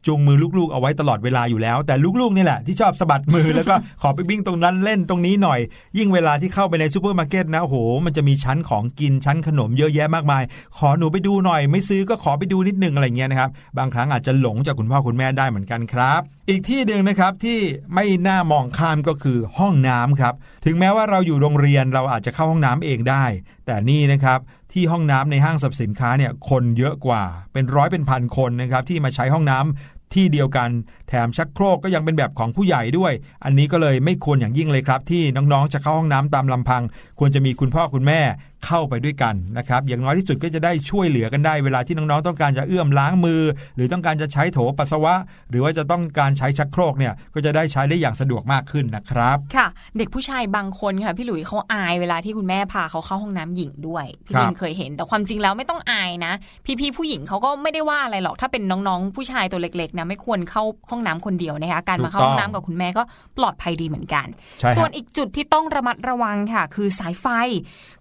[0.07, 5.59] จูงมือลูกๆ เอาไว้ตลอดเวลาอยู่แล้ว แต่ลูกๆนี่แหละที่ชอบสะบัดมือแล้วก็ขอไปวิ่งตรงนั้นเล่นตรงนี้หน่อย
[5.97, 7.75] ยิ่งเวลาที่เข้าไปในซูเปอร์มาร์เก็ตนะโห
[8.05, 10.43] มันจะมีชั้นของกินชั้นขนมเยอะแยะมากมาย
[10.77, 17.59] ขอหนูไปดูหน่อย ไม่ซื้อก็ขอไปดูนิดนึงอะไรเงี้ยนะครับบางครั้งอาจจะหลงจากคุณพ่อคุณแม่ได้เหมือนกันครับ อีกที่หนึ่งนะครับที่
[17.95, 20.33] ไม่น่ามองข้ามก็คือห้องน้ำครับ
[20.65, 23.25] ถึงแม้ว่าเราอยู่โรงเรียนเราอาจจะเข้าห้องน้ำเองได้
[23.65, 24.39] แต่นี่นะครับ
[24.73, 30.69] ที่ห้องน้ำในห้างสรรพสินค้าเนี่ยคนเยอะกว่าเป็นร้อยเป็นพันคนนะครับที่มาใช้ห้องน้ำที่เดียวกัน
[31.07, 36.83] แถมชักโครกก็ยังเป็นแบบของผู้ใหญ่ด้วย อันนี้ก็เลยไม่ควรอย่างยิ่งเลยครับ ที่น้องๆจะเข้าห้องน้ำตามลำพัง
[37.19, 38.21] ควรจะมีคุณพ่อคุณแม่
[38.65, 43.41] เข้าไปด้วยกันนะครับอย่างน้อยที่สุดก็จะได้ช่วยเหลือกันได้เวลาที่น้องๆต้องการจะเอื้อมล้างมือ
[43.75, 45.13] หรือต้องการจะใช้โถปัสสาวะ
[45.49, 49.67] หรือว่าจะต้องการใช้ชักโครกเนี่ยก็จะได้ใช้ได้อย่างสะดวกมากขึ้นนะครับค่ะ
[49.97, 56.33] เด็กผู้ชายบางคนค่ะพี่หลุยเขาอายเวลาที่คุณแม่พาเขาเข้าห้องน้ำหญิงด้วยพี่ครับลินเคยเห็นแต่ความจริงแล้วไม่ต้องอายนะ
[56.65, 63.03] พี่ๆผู้หญิงเขาก็ไม่ได้ว่าอะไรหรอกถ้าเป็นน้องๆ ผู้ชายตัวเล็กๆนะไม่ควรเข้าห้องน้ำคนเดียวนะคะการมาเข้าห้องน้ำกับคุณแม่ก็
[63.37, 64.27] ปลอดภัยดีเหมือนกัน
[64.59, 67.25] ใช่ฮะส่วนอีกจุดที่ต้องระมัดระวังค่ะ คือสายไฟ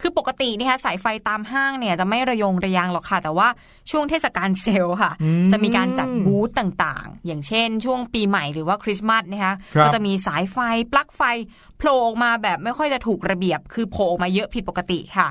[0.00, 3.48] คือปกตินะคะสายไฟตามห้างเนี่ยจะไม่ระยงระยางหรอกค่ะ แต่ว่า
[3.90, 10.58] ช่วงเทศกาลเซลล์ค่ะอืมจะมีการจัดบูธต่างๆ อย่างเช่น ช่วงปีใหม่หรือว่าคริสต์มาสนะคะครับก็จะมีสายไฟ
[10.92, 11.22] ปลั๊กไฟ
[11.78, 15.28] โผล่ออกมาแบบไม่ค่อยจะถูกระเบียบ คือโผล่ออกมาเยอะผิดปกติค่ะ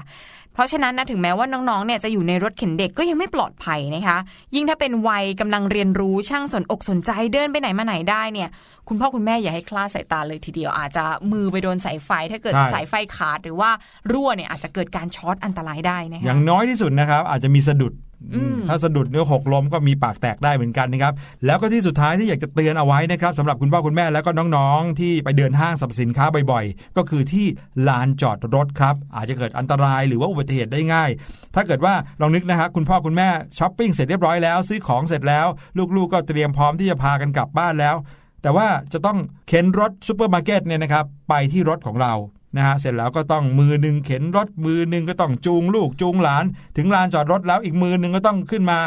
[0.55, 4.17] เพราะฉะนั้นนะถึงแม้ว่าน้องๆเนี่ยจะอยู่ในรถเข็นเด็กก็ยังไม่ปลอดภัยนะคะ
[4.55, 8.49] ยิ่งถ้าเป็นวัยกำลังเรียนรู้ช่างสนอกสนใจเดินไปไหนมาไหนได้เนี่ย
[8.87, 13.69] คุณพ่อคุณแม่อย่าให้คลาดสายตาเลยทีเดียว อาจจะมือไปโดนสายไฟ ถ้าเกิดใช่สายไฟขาดหรือว่า
[14.11, 18.04] รั่วเนี่ยอาจจะเกิดการช็อตอันตรายได้นะคะอย่างน้อยที่สุดนะครับอาจจะมีสะดุดอืม
[18.67, 21.13] ถ้าสะดุดเนื้อหกล้มก็มีปากแตกได้เหมือนกันนะครับ
[21.45, 27.45] แล้วก็ที่สุดท้ายที่อยากจะเตือนเอาไว้นะครับสำหรับคุณพ่อคุณแม่แล้วก็น้องๆ ที่ไปเดินห้างสรรพสินค้าบ่อยๆ ก็คือที่
[27.87, 31.09] ลานจอดรถครับ อาจจะเกิดอันตรายหรือว่าอุบัติเหตุได้ง่าย
[31.55, 35.47] ถ้าเกิดว่าลองนึกนะฮะคุณพ่อคุณแม่ช้อปปิ้งเสร็จเรียบร้อยแล้วซื้อของเสร็จแล้ว
[35.95, 37.95] ลูกๆ ก็เตรียมพร้อมที่จะพากันกลับบ้านแล้ว
[38.41, 42.13] แต่ว่าจะต้องเข็นรถซูเปอร์มาร์เก็ตเนี่ยนะครับไปที่รถของเรา
[42.55, 46.45] นะฮะเสร็จแล้วก็ต้องมือหนึ่งเข็นรถมือหนึ่งก็ต้องจูงลูกจูงหลาน
[46.77, 48.79] ถึงลานจอดรถแล้วอีกมือหนึ่งก็ต้องขึ้นมา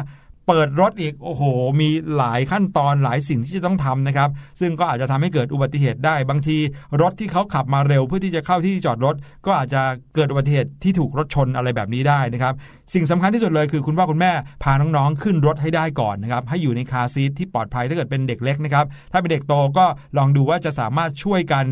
[0.49, 1.43] เปิดรถอีกโอ้โห
[1.81, 4.31] มีหลายขั้นตอนหลายสิ่งที่จะต้องทำนะครับ
[4.61, 6.59] ซึ่งก็อาจจะทำให้เกิดอุบัติเหตุได้ บางที
[7.03, 9.15] รถที่เขาขับมาเร็ว เพื่อที่จะเข้าที่จอดรถ
[9.47, 9.83] ก็อาจจะ
[10.15, 12.55] เกิดอุบัติเหตุที่ถูกรถชนอะไรแบบนี้ได้นะครับ
[12.95, 14.33] สิ่งสำคัญที่สุดเลยคือคุณพ่อคุณแม่
[14.63, 19.87] พาน้องๆขึ้นรถให้ได้ก่อนนะครับ ให้อยู่ในคาซีทที่ปลอดภัยถ้าเกิดเป็นเด็กเล็กนะครับ ถ้าเป็นเด็กโตก็
[20.19, 21.65] ลองดูว่าจะสามารถช่วยกัน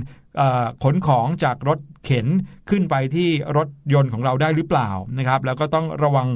[0.84, 2.26] ขนของจากรถเข็น
[2.70, 6.28] ขึ้นไปที่รถยนต์ของเราได้หรือเปล่านะครับ แล้วก็ต้องระวัง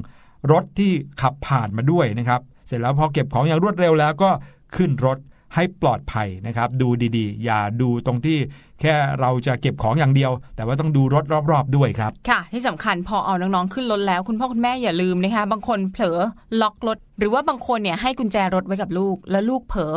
[0.53, 4.31] รถที่ขับผ่านมาด้วยนะครับ เสร็จแล้วพอเก็บของอย่างรวดเร็วแล้วก็
[4.77, 5.19] ขึ้นรถ
[5.55, 8.39] ให้ปลอดภัยนะครับ ดูดีๆ อย่าดูตรงที่
[8.81, 16.19] แค่เราจะเก็บของอย่างเดียว แต่ว่าต้องดูรถรอบๆด้วยครับ ค่ะ ที่สำคัญพอเอาน้องๆขึ้นรถแล้วคุณพ่อคุณแม่อย่าลืมนะคะบางคนเผลอ
[16.61, 19.95] ล็อกรถ หรือว่าบางคนเนี่ยให้กุญแจรถไว้กับลูก แล้วลูกเผลอ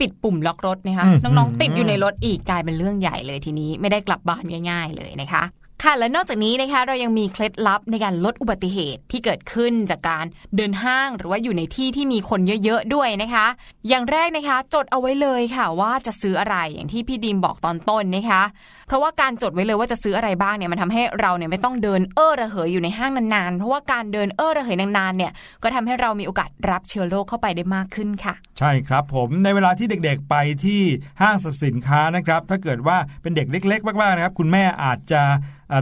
[0.00, 5.42] ปิดปุ่มล็อกรถนะคะอืมน้องๆติดอยู่ในรถอีกกลายเป็นเรื่องใหญ่เลยทีนี้ไม่ได้กลับบ้านง่าย ๆ เลยนะคะ
[5.82, 10.24] ค่ะและนอกจากนี้นะคะเรายังมีเคล็ดลับในการลดอุบัติเหตุที่เกิดขึ้นจากการ
[10.56, 13.46] เดินห้างหรือว่าอยู่ในที่ที่มีคนเยอะๆด้วยนะคะ
[13.88, 18.42] อย่างแรกนะคะ จดเอาไว้เลยค่ะว่าจะซื้ออะไรอย่างที่พี่ดีมบอกตอนต้นนะคะ
[18.86, 30.80] เพราะว่าการจดไว้เลยว่าจะซื้ออะไรบ้างเนี่ยมันทำให้เราเนี่ยไม่ต้องเดินเอ้อระเหยอยู่ในห้างนานๆ เพราะว่าการเดินเอ้อระเหยนานๆเนี่ยก็ทำให้เรามีโอกาสรับเชื้อโรคเข้าไปได้มากขึ้นค่ะ ใช่ครับผมในเวลาที่เด็กๆไปที่
[31.20, 35.22] ห้างสรรพสินค้านะครับ ถ้าเกิดว่าเป็นเด็กเล็ก ๆ มากๆนะครับ คุณแม่อาจจะ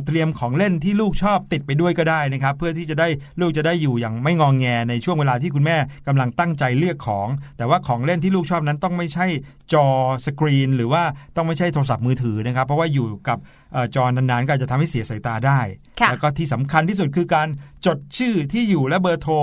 [0.06, 3.08] เตรียมของเล่นที่ลูกชอบติดไปด้วยก็ได้นะครับ เพื่อที่จะได้
[3.40, 9.26] ลูกจะได้อยู่อย่างไม่งองแงในช่วงเวลาที่คุณแม่กำลังตั้งใจเลือกของ แต่ว่าของเล่นที่ลูกชอบนั้นต้องไม่ใช่
[9.72, 9.86] จอ
[10.26, 11.02] สกรีน หรือว่า
[11.36, 13.38] ต้องไม่ใช่โทรศัพท์มือถือนะครับ เพราะว่าอยู่กับ
[13.72, 15.60] เอ่อจอนานๆก็อาจจะทำให้เสียสายตาได้
[16.00, 17.48] ค่ะแล้วก็ที่สำคัญที่สุดคือการ
[17.86, 19.34] จดชื่อที่อยู่และเบอร์โทร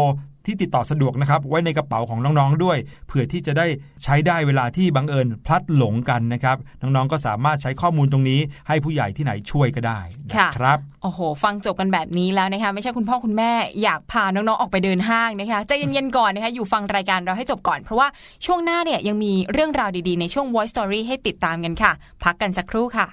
[0.47, 3.67] ที่ติดต่อสะดวกนะครับไว้ในกระเป๋าของน้องๆด้วยเผื่อที่จะได้
[4.03, 9.99] ใช้ได้เวลาที่บังเอิญพลัดหลงกันนะครับ น้องๆก็สามารถใช้ข้อมูลตรงนี้ ให้ผู้ใหญ่ที่ไหนช่วยก็ได้
[10.35, 13.51] ค่ะนะครับโอ้โห ฟังจบกันแบบนี้แล้วนะคะไม่ใช่คุณพ่อคุณแม่
[13.83, 18.07] อยากพาน้องๆออกไปเดินห้างนะคะใจเย็นๆก่อนนะคะอยู่ฟังรายการเราให้จบก่อน เพราะว่า
[18.45, 21.91] ช่วงหน้าเนี่ยยังมีเรื่องราวดีๆ ในช่วง Voice Story ให้ติดตามกันค่ะ
[22.23, 23.07] พักกันสักครู่ค่ะ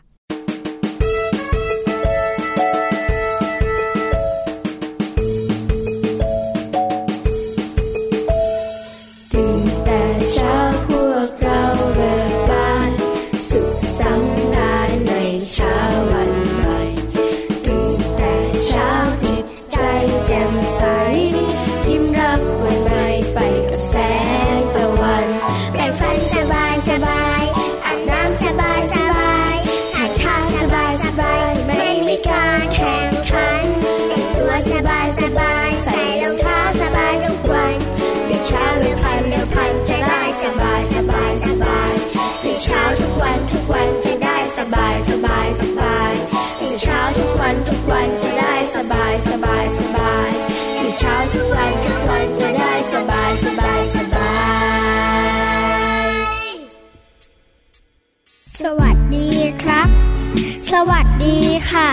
[60.73, 61.39] สวัสดี
[61.71, 61.91] ค่ะ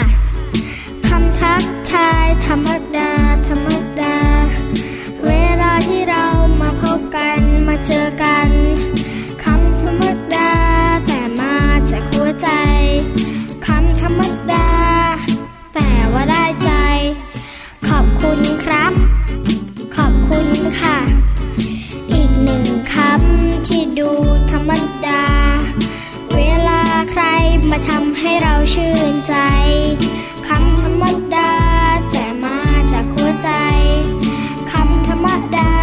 [1.07, 3.11] คำทักทายธรรมดา
[3.47, 3.69] ธรรม
[4.01, 4.17] ดา
[5.25, 6.25] เวลาที่เรา
[6.61, 8.49] มาพบกันมาเจอกัน
[9.43, 10.03] คำธรรม
[10.35, 10.51] ดา
[11.07, 11.55] แต่มา
[11.91, 12.49] จากหัวใจ
[13.67, 14.69] คำธรรมดา
[15.73, 16.71] แต่ว่าได้ใจ
[17.87, 18.93] ขอบคุณครับ
[19.95, 20.47] ขอบคุณ
[20.81, 20.97] ค่ะ
[22.11, 24.09] อีกหนึ่งคำที่ดู
[24.51, 24.94] ธรรมดา
[27.77, 29.35] มาทำให้เราชื่นใจ
[30.47, 31.03] คำธรรม
[31.35, 31.53] ดา
[32.11, 32.59] แต่มา
[32.91, 33.51] จากหัวใจ
[34.71, 35.73] คำธรรมดา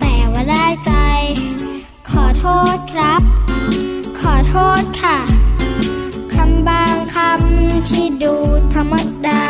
[0.00, 0.92] แต่ว่าได้ใจ
[2.10, 3.22] ขอโทษครับ
[4.20, 5.18] ขอโทษค่ะ
[6.34, 8.34] คำบางคำที่ดู
[8.74, 8.94] ธรรม
[9.26, 9.42] ดา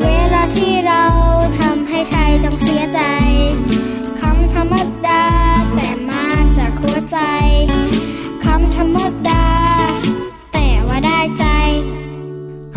[0.00, 1.02] เวลาที่เรา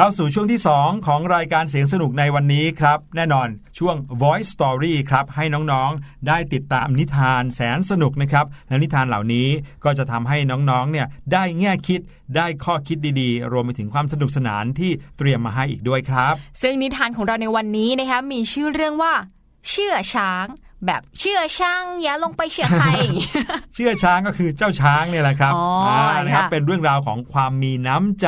[0.03, 3.47] เข้าสู่ช่วงที่ 2 ของรายการเสียงสนุกในวันนี้ครับ แน่นอน
[3.77, 9.47] ช่วง Voice Story ครับ ให้น้องๆ ได้ติดตามนิทานแสนสนุกนะครับ และนิทานเหล่านี้
[9.83, 11.99] ก็จะทำให้น้องๆ เนี่ยได้แง่คิด
[12.35, 19.13] ได้ข้อคิดดีๆ รวมไปถึงความสนุกสนานที่เตรียมมาให้อีกด้วยครับ ซึ่งนิทานของเราในวันนี้นะคะมีชื่อเรื่องว่า
[19.69, 20.45] เชื่อช้าง
[20.87, 22.87] แบบเชื่อช้างอย่าลงไปเชื่อใคร
[23.73, 28.27] เชื่อช้างก็คือเจ้าช้างเนี่ยแหละครับอ๋ออ่านะครับค่ะเป็นเรื่องราวของความมีน้ำใจ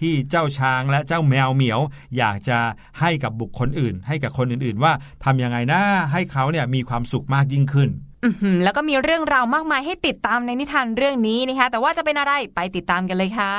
[0.00, 1.80] ที่เจ้าช้างและเจ้าแมวเหมียว
[2.16, 2.58] อยากจะ
[3.00, 4.92] ให้กับบุคคลอื่น ให้กับคนอื่นๆ ว่า
[5.24, 5.80] ทำยังไงนะ
[6.12, 7.88] ให้เขาเนี่ยมีความสุขมากยิ่งขึ้น
[8.24, 13.54] อื้อหือแล้วก็มีเรื่องราวมากมายให้ติดตามในนิทานเรื่องนี้นะคะ แต่ว่าจะเป็นอะไรไปติดตามกันเลยค่ะ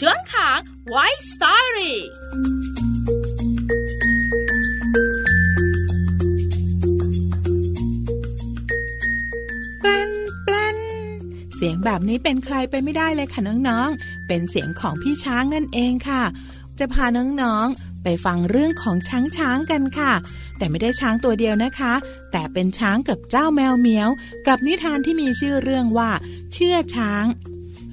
[0.00, 0.58] ช่วงของ
[0.94, 1.94] White Story
[9.84, 10.10] แปลน
[10.44, 10.76] แปลน
[11.56, 16.22] เสียงแบบนี้เป็นใครไปไม่ได้เลยค่ะน้องๆ เป็นเสียงของพี่ช้างนั่นเองค่ะ
[16.78, 17.04] จะพา
[17.42, 20.12] น้องๆ ไปฟังเรื่องของช้างช้างกันค่ะ
[20.58, 21.92] แต่ไม่ได้ช้างตัวเดียวนะคะ
[22.32, 24.08] แต่เป็นช้างกับเจ้าแมวเหมียว
[24.48, 26.10] กับนิทานที่มีชื่อเรื่องว่า
[26.52, 27.24] เชื่อช้าง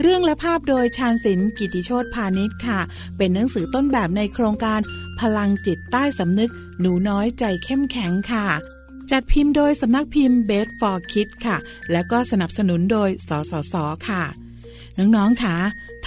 [0.01, 2.79] เรื่องและภาพโดยชาญศิลป์กิติโชตพาณิชย์ค่ะ
[3.17, 4.79] เป็นหนังสือต้นแบบในโครงการ
[5.19, 8.47] พลังจิตใต้สำนึก หนูน้อยใจเข้มแข็งค่ะ
[9.11, 11.57] จัดพิมพ์โดยสำนักพิมพ์ Best for Kids ค่ะ
[11.91, 13.75] และก็สนับสนุนโดยสสส
[14.09, 14.23] ค่ะ
[14.97, 15.55] น้องๆค่ะ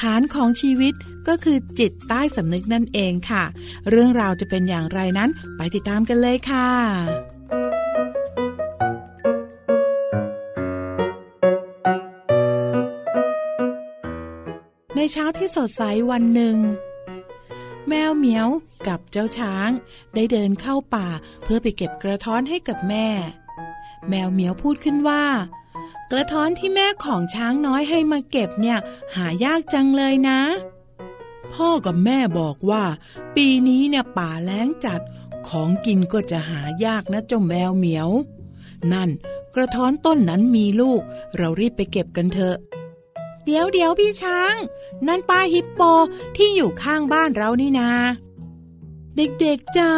[0.00, 0.94] ฐานของชีวิต
[1.28, 3.44] ก็คือจิตใต้สำนึกนั่นเองค่ะ
[3.90, 6.68] เรื่องราวจะเป็นอย่างไรนั้นไปติดตามกันเลยค่ะ
[14.96, 16.56] ในเช้าที่สดใสวันหนึ่ง
[17.88, 18.48] แมวเหมียว
[18.86, 19.70] กับเจ้าช้าง
[20.14, 21.08] ได้เดินเข้าป่า
[21.42, 23.08] เพื่อไปเก็บกระท้อนให้กับแม่
[24.08, 25.24] แมวเหมียวพูดขึ้นว่า
[26.10, 28.78] กระท้อนที่แม่ของช้างน้อยให้มาเก็บเนี่ย
[29.16, 30.40] หายากจังเลยนะ
[31.54, 32.84] พ่อกับแม่บอกว่า
[33.36, 35.00] ปีนี้เนี่ยป่าแล้งจัด
[35.48, 38.10] ของกินก็จะหายากนะเจ้าแมวเหมียว
[38.92, 39.10] นั่น
[39.54, 41.02] กระท้อนต้นนั้นมีลูก
[41.36, 42.56] เรารีบไปเก็บกันเถอะ
[43.44, 44.54] เดี๋ยวเดี๋ยวพี่ช้าง
[45.06, 45.80] นั่นป้าฮิปโป
[46.36, 47.90] ที่อยู่ข้างบ้านเรานี่นา
[49.16, 49.90] เด็กๆจ้า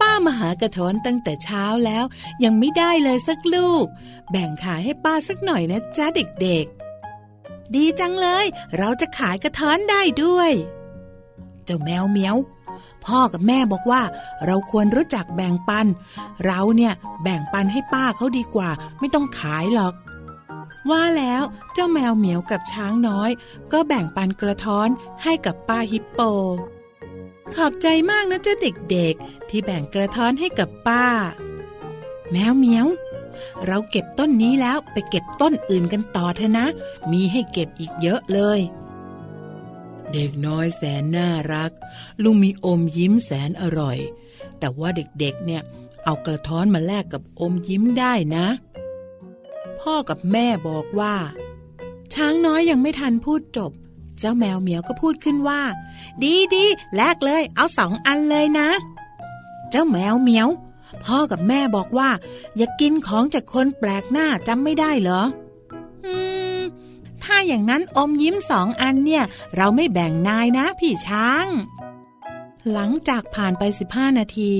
[0.00, 2.04] ป้ามาหากระท้อนตั้งแต่เช้าแล้ว
[2.44, 3.84] ยังไม่ได้เลยสักลูก
[4.30, 8.44] แบ่งขายให้ป้าสักหน่อยนะจ้าเด็กๆ ดีจังเลย
[8.78, 10.52] เราจะขายกระท้อนได้ด้วย
[11.64, 12.36] เจ้าแมวเหมียว
[13.04, 14.02] พ่อกับแม่บอกว่า
[14.46, 15.86] เราควรรู้จักแบ่งปัน
[16.46, 19.94] เราเนี่ยแบ่งปันให้ป้าเขาดีกว่า ไม่ต้องขายหรอก
[20.90, 23.30] ว่าแล้วเจ้าแมวเหมียวกับช้างน้อย
[23.72, 24.88] ก็แบ่งปันกระท้อน
[25.22, 26.20] ให้กับป้าฮิปโป
[27.54, 31.06] ขอบใจมากนะเจ้าเด็กๆ ที่แบ่งกระท้อนให้กับป้า
[32.30, 32.86] แมวเหมียว
[33.66, 36.66] เราเก็บต้นนี้แล้วไปเก็บต้นอื่นกันต่อเถอะนะ
[37.12, 38.60] มีให้เก็บอีกเยอะเลย
[40.12, 41.72] เด็กน้อยแสนน่ารัก
[42.22, 43.98] ลุงมีอมยิ้มแสนอร่อย
[44.58, 45.62] แต่ว่าเด็กๆเนี่ย
[46.04, 48.46] เอากระท้อนมาแลกกับอมยิ้มได้นะ
[49.80, 51.14] พ่อกับแม่บอกว่า
[52.14, 53.72] ช้างน้อยยังไม่ทันพูดจบ
[54.18, 55.62] เจ้าแมวเหมียวก็พูดขึ้นว่า
[56.22, 56.64] ดีดี
[56.96, 58.68] แลกเลย เอาสองอันเลยนะ
[59.70, 60.48] เจ้าแมวเหมียว
[61.04, 62.10] พ่อกับแม่บอกว่า
[62.56, 65.22] อย่ากินของจากคนแปลกหน้าจำไม่ได้เหรอ
[66.06, 66.14] อื
[66.58, 66.60] ม
[67.22, 69.24] ถ้าอย่างนั้นอมยิ้มสองอันเนี่ย
[69.56, 71.46] เราไม่แบ่งนายนะพี่ช้าง
[72.72, 73.62] หลังจากผ่านไป
[73.92, 74.52] 15 นาที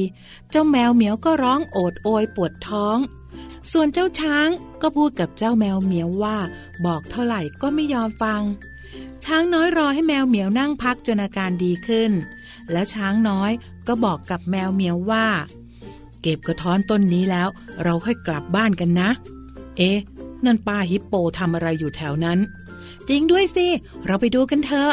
[0.51, 2.97] เจ้าแมวเหมียวก็ร้องโอดโอยปวดท้อง
[3.73, 4.49] ส่วนเจ้าช้าง
[4.83, 6.37] ก็พูดกับเจ้าแมวเหมียวว่า
[6.87, 8.43] บอกเท่าไหร่ก็ไม่ยอมฟัง
[9.25, 12.13] ช้างน้อยรอให้แมวเหมียวนั่งพักจนอาการดีขึ้น
[12.73, 13.51] แล้วช้างน้อย
[13.89, 15.27] ก็บอกกับแมวเหมียวว่า
[16.23, 17.49] เก็บกระท้อนต้นนี้แล้ว
[17.85, 19.11] เราค่อยกลับบ้านกันนะ
[19.77, 19.99] เอ๊ะ
[20.45, 22.39] นั่นป้าฮิปโปทำอะไรอยู่แถวนั้น
[23.09, 23.67] จริงด้วยสิ
[24.07, 24.93] เราไปดูกันเถอะ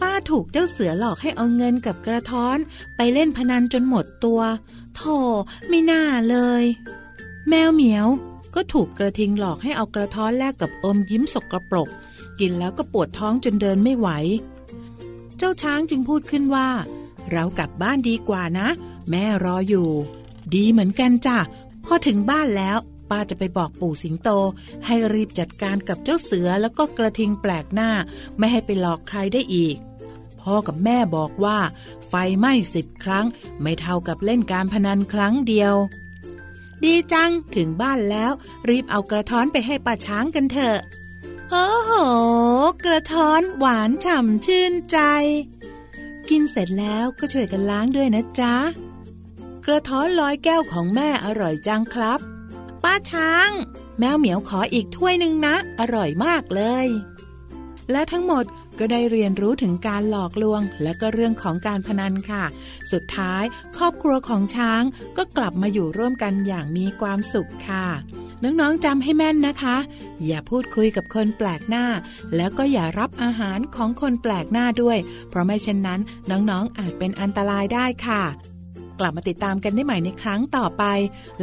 [0.00, 2.58] ป้าถูกเจ้าเสือหลอกให้เอาเงินกับกระท้อน
[2.96, 4.40] ไปเล่นพนันจนหมดตัว
[4.96, 5.16] โธ่
[5.68, 6.64] ไม่น่าเลย
[7.48, 8.06] แมวเหมียว
[8.54, 11.88] ก็ถูกกระทิงหลอกให้เอากระท้อนแลกกับอมยิ้มสกรปรก
[12.40, 14.08] กินแล้วก็ปวดท้องจนเดินไม่ไหว
[15.36, 16.68] เจ้าช้างจึงพูดขึ้นว่า
[17.30, 18.68] เรากลับบ้านดีกว่านะ
[19.10, 19.88] แม่รออยู่
[20.54, 21.38] ดีเหมือนกันจ้ะ
[21.84, 22.76] พอถึงบ้านแล้ว
[23.10, 24.28] ป้าจะไปบอกปู่สิงโต
[24.86, 27.90] ให้รีบจัดการกับเจ้าเสือแล้วก็กระทิงแปลกหน้า
[28.38, 29.76] ไม่ให้ไปหลอกใครได้อีก
[30.40, 31.58] พ่อกับแม่บอกว่า
[32.08, 33.26] ไฟไหม้สิบครั้ง
[33.60, 35.74] ไม่เท่ากับเล่นการพนันครั้งเดียว
[36.84, 38.32] ดีจังถึงบ้านแล้ว
[38.68, 40.78] รีบเอากระท้อนไปให้ป้าช้างกันเถอะ
[41.50, 41.92] โอ้โห
[42.84, 44.98] กระท้อนหวานฉ่ำชื่นใจ
[46.30, 48.54] กินเสร็จแล้วก็ช่วยกันล้างด้วยนะจ๊ะ
[49.66, 52.20] กระท้อนลอยแก้วของแม่อร่อยจังครับ
[52.82, 53.50] ป้าช้าง
[53.98, 56.86] แมวเหมียวขออีกถ้วยหนึ่งนะ อร่อยมากเลย
[57.90, 58.44] และทั้งหมด
[58.78, 62.44] ก็ได้เรียนรู้ถึงการหลอกลวง และก็เรื่องของการพนันค่ะ
[62.92, 63.44] สุดท้าย
[63.76, 64.82] ครอบครัวของช้าง
[65.16, 67.86] ก็กลับมาอยู่ร่วมกันอย่างมีความสุขค่ะ
[68.42, 69.76] น้องๆจำให้แม่นนะคะ
[70.26, 71.86] อย่าพูดคุยกับคนแปลกหน้า
[72.36, 74.98] แล้วก็อย่ารับอาหารของคนแปลกหน้าด้วย
[75.28, 76.00] เพราะไม่เช่นนั้น
[76.30, 78.22] น้องๆอาจเป็นอันตรายได้ค่ะ
[79.00, 80.84] กลับมาติดตามกันได้ใหม่ในครั้งต่อไป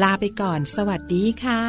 [0.02, 1.62] ลาไปก่อน สวัสดีค่ะ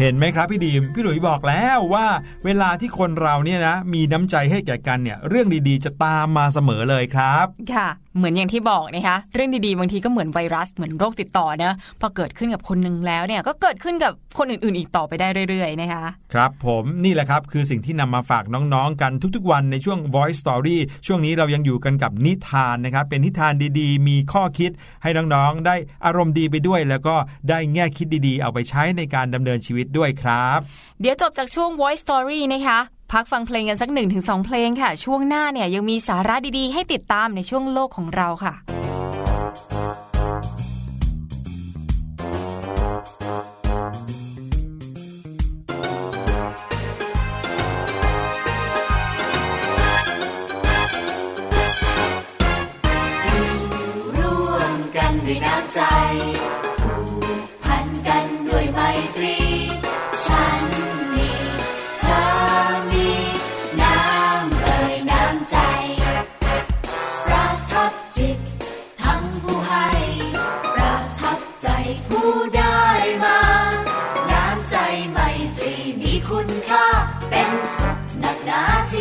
[0.00, 2.06] เห็นไหมครับพี่ดีมพี่หลุยบอกแล้วว่า
[2.44, 16.04] เวลาที่คนเราเนี่ยนะ มีน้ำใจให้แก่กันเนี่ย เรื่องดีๆ จะตามมาเสมอเลยครับ ค่ะเหมือนอย่างที่บอกนะคะเรื่องดีๆ บางทีก็เหมือนไวรัสเหมือนโรคติดต่อนะพอเกิดขึ้นกับคนหนึ่งแล้วเนี่ยก็เกิดขึ้นกับคนอื่นๆ อีกต่อไปได้เรื่อยๆนะคะ
[16.34, 24.70] ครับผมนี่แหละครับคือสิ่งที่นำมาฝากน้องๆ กันทุกๆ วันในช่วง Voice Story ช่วงนี้เรายังอยู่กันกับนิทานนะครับเป็นนิทานดีๆ มีข้อคิด
[25.02, 27.14] ให้น้องๆ ได้อารมณ์ดีไปด้วย แล้วก็
[27.48, 30.58] ได้แง่คิดดีๆ เอาไปใช้ในการดำเนินชีวิตด้วยครับ
[31.00, 32.78] เดี๋ยวจบจากช่วง Voice Story นะคะ
[33.12, 38.54] พักฟังเพลงกันสักหนึ่งถึงสองเพลงค่ะ ช่วงหน้าเนี่ยยังมีสาระดีๆ ให้ติดตามในช่วงโลกของเราค่ะ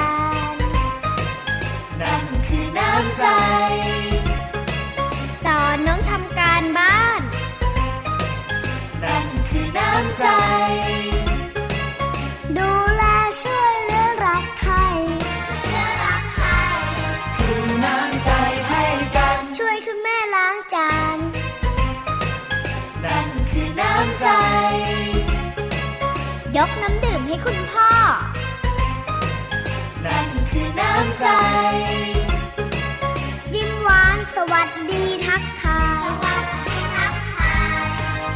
[0.55, 0.57] น
[2.01, 3.25] นั่นคือน้ำใจ
[5.45, 7.21] สอนน้องทำการบ้าน
[9.05, 10.27] นั่นคือน้ำใจ
[12.57, 13.03] ดูแล
[13.43, 14.75] ช่วยเหลือรักใคร
[15.47, 16.49] ช่วยเหลือรักใคร
[17.37, 18.31] คือน้ำใจ
[18.69, 18.83] ให้
[19.17, 21.19] กัน ช่วยคุณแม่ล้างจาน
[23.05, 24.29] นั่นคือน้ำใจ
[26.57, 27.64] ยกน้ำดื่มให้คุณพ่อนั่น
[30.57, 31.27] คือน้ำใจ
[33.55, 37.87] ยิ้มหวานสวัสดีทักทายสวัสดีทักทาย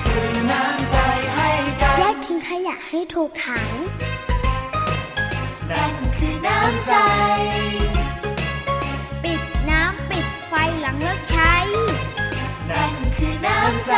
[0.04, 0.96] คือน้ำใจ
[1.34, 1.50] ให้
[1.80, 3.68] กันแยกทิ้งขยะให้ถูกถัง
[5.70, 6.94] นั่นคือน้ำใจ
[9.24, 11.54] ปิดน้ำปิดไฟหลังเลิกใช้
[12.70, 13.94] นั่นคือน้ำใจ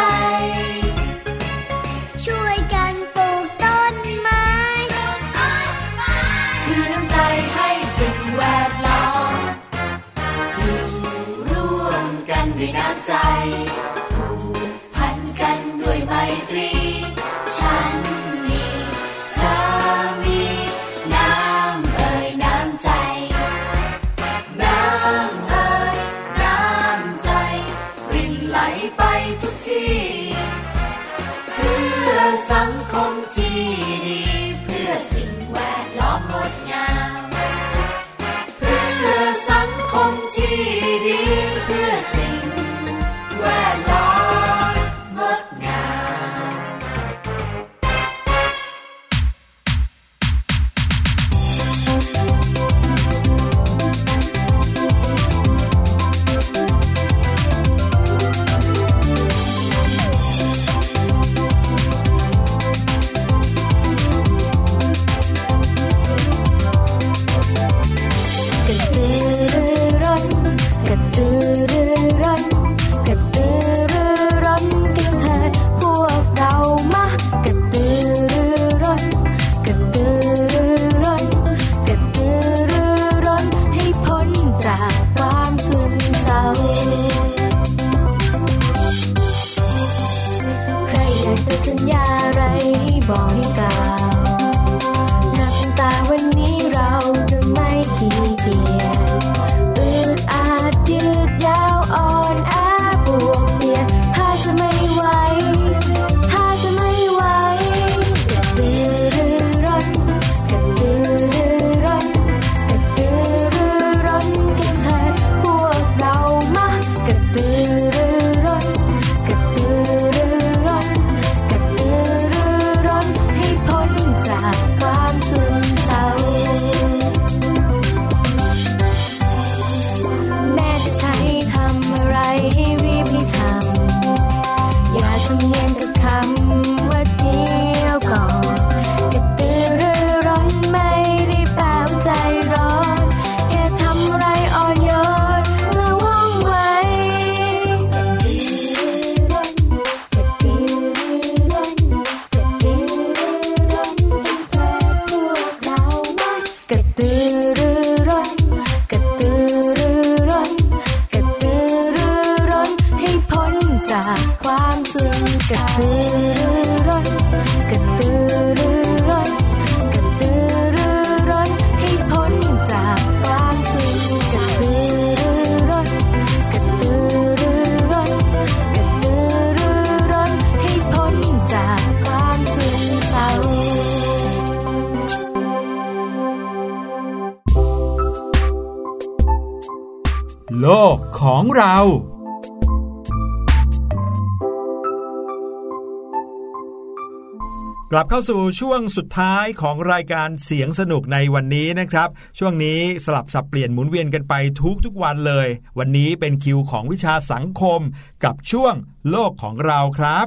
[198.13, 202.09] เข้าสู่ช่วงสุดท้ายของรายการเสียงสนุกในวันนี้นะครับ
[202.39, 205.49] ช่วงนี้สลับสับเปลี่ยนหมุนเวียนกันไปทุกทุกๆวันเลย
[205.79, 207.81] วันนี้เป็นคิวของวิชาสังคม
[208.25, 208.75] กับช่วง
[209.11, 210.27] โลกของเราครับ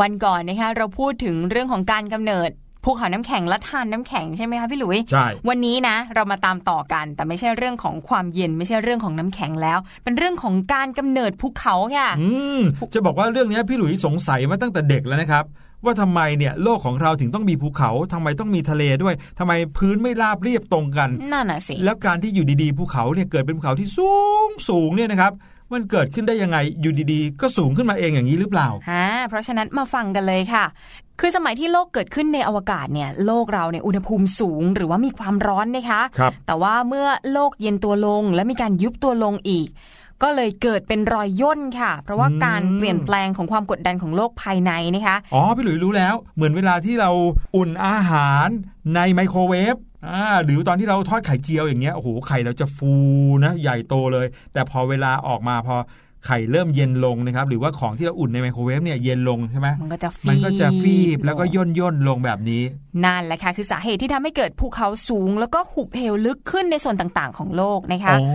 [0.00, 2.50] วันก่อนนะคะเราพูดถึงเรื่องของการกำเนิด
[2.84, 12.60] ภูเขาน้ำแข็งและทานน้ำแข็งใช่ไหมคะพี่หลุยใช่วันนี้นะ เรามาตามต่อกัน แต่ไม่ใช่เรื่องของความเย็นไม่ใช่เรื่องของน้ำแข็งแล้ว เป็นเรื่องของการกำเนิดภูเขาค่ะอืม
[12.94, 15.44] จะบอกว่าเรื่องนี้พี่หลุยสงสัยมาตั้งแต่เด็กแล้วนะครับ
[15.84, 24.12] ว่าทำไมเนี่ยโลกของเราถึงต้องมีภูเขาทำไมต้องมีทะเลด้วยทำไมพื้นไม่ราบเรียบตรงกันนั่นน่ะสิแล้วการที่อยู่ดีๆภูเขาเนี่ยเกิดเป็นภูเขาที่สู
[24.46, 25.32] งสูงเนี่ยนะครับ
[25.72, 30.64] มันเกิดขึ้นได้ยังไงอยู่ดีๆ ก็สูงขึ้นมาเองอย่างนี้หรือเปล่าฮะเพราะฉะนั้นมาฟังกันเลยค่ะ
[31.20, 39.68] คือสมัยที่โลกเกิดขึ้นในอวกาศเนี่ยโลกเราเนี่ยอุณหภูมิสูงหรือว่ามีความร้อนนะคะครับแต่ว่าเมื่อโลกเย็นตัวลงและมีการยุบตัวลงอีก
[40.22, 47.10] ก็เลยเกิดเป็นรอยย่นค่ะ เพราะว่าการเปลี่ยนแปลงของความกดดันของโลกภายในนะคะอ๋อพี่หลุยรู้แล้ว เหมือนเวลาที่เรา
[47.56, 48.48] อุ่นอาหาร
[48.94, 49.76] ในไมโครเวฟ
[50.08, 52.92] อ่าหรือตอนที่เราทอดไข่เจียวอย่างเงี้ยโอ้โหไข่เราจะฟู
[53.44, 55.76] นะ ใหญ่โตเลย แต่พอเวลาออกมาพอ
[56.26, 62.62] ไข่เริ่มเย็นลงนะครับ หรือว่าของที่เราอุ่นในไมโครเวฟเนี่ยเย็นลงใช่ไหมมันก็จะฟีมันก็จะฟีบแล้วก็ลงย่นย่นๆลงแบบนี้
[63.04, 68.28] นั่นแหละค่ะ คือสาเหตุที่ทำให้เกิดภูเขาสูง แล้วก็หุบเหวลึกขึ้นในส่วนต่างๆ ของโลกนะคะอ๋อ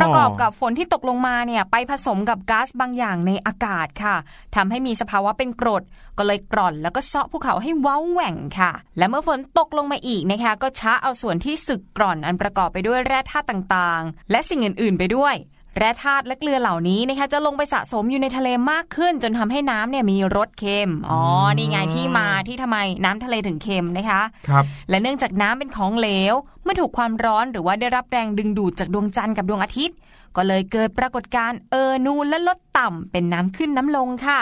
[0.00, 4.16] ประกอบกับฝนที่ตกลงมาเนี่ยไปผสมกับก๊าซบางอย่างในอากาศค่ะ
[4.56, 5.82] ทำให้มีสภาวะเป็นกรด
[6.18, 15.34] ก็เลยกร่อน แล้วก็เซาะภูเขาให้เว้าแหว่งค่ะ และเมื่อฝนตกลงมาอีกนะคะ ก็ช้าเอาส่วนที่สึกกร่อนอันประกอบไปด้วยแร่ธาตุต่างๆ และสิ่งอื่นๆ ไปด้วย
[15.78, 21.20] แร่ธาตุและเกลือเหล่านี้นะคะจะลงไปสะสมอยู่ในทะเลมากขึ้น จนทำให้น้ำเนี่ยมีรสเค็มอ๋อ
[21.56, 29.96] นี่ไงที่มาที่ทำไมน้ำทะเลถึงเค็มนะคะครับและเนื่องจากน้ำเป็นของเหลวเมื่อถูกความร้อนหรือว่าได้รับแรงดึงดูดจากดวงจันทร์กับดวงอาทิตย์
[30.36, 34.40] ก็เลยเกิดปรากฏการณ์เออนูนและลดต่ำเป็นน้ำขึ้นน้ำลงค่ะ